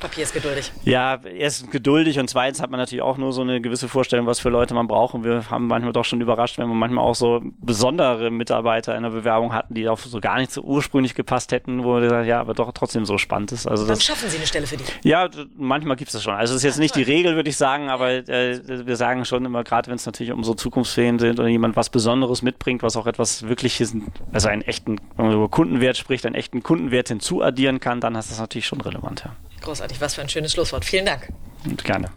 [0.00, 0.72] Papier ist geduldig.
[0.84, 4.40] Ja, erstens geduldig und zweitens hat man natürlich auch nur so eine gewisse Vorstellung, was
[4.40, 5.14] für Leute man braucht.
[5.14, 9.04] Und wir haben manchmal doch schon überrascht, wenn wir manchmal auch so besondere Mitarbeiter in
[9.04, 12.26] der Bewerbung hatten, die auch so gar nicht so ursprünglich gepasst hätten, wo wir gesagt
[12.26, 13.66] ja, aber doch trotzdem so spannend ist.
[13.66, 14.84] Also Dann das, schaffen Sie eine Stelle für die.
[15.08, 16.34] Ja, manchmal gibt es das schon.
[16.34, 19.44] Also es ist jetzt nicht die Regel, würde ich sagen, aber äh, wir sagen schon
[19.44, 22.96] immer, gerade wenn es natürlich um so Zukunftsfähigkeiten sind oder jemand was Besonderes mitbringt, was
[22.96, 23.94] auch etwas wirkliches,
[24.32, 28.30] also einen echten, wenn man über Kundenwert spricht, einen echten Kundenwert hinzuaddieren kann, dann ist
[28.30, 29.34] das natürlich schon relevant, ja.
[29.64, 30.84] Großartig, was für ein schönes Schlusswort.
[30.84, 31.28] Vielen Dank.
[31.64, 32.10] Und gerne.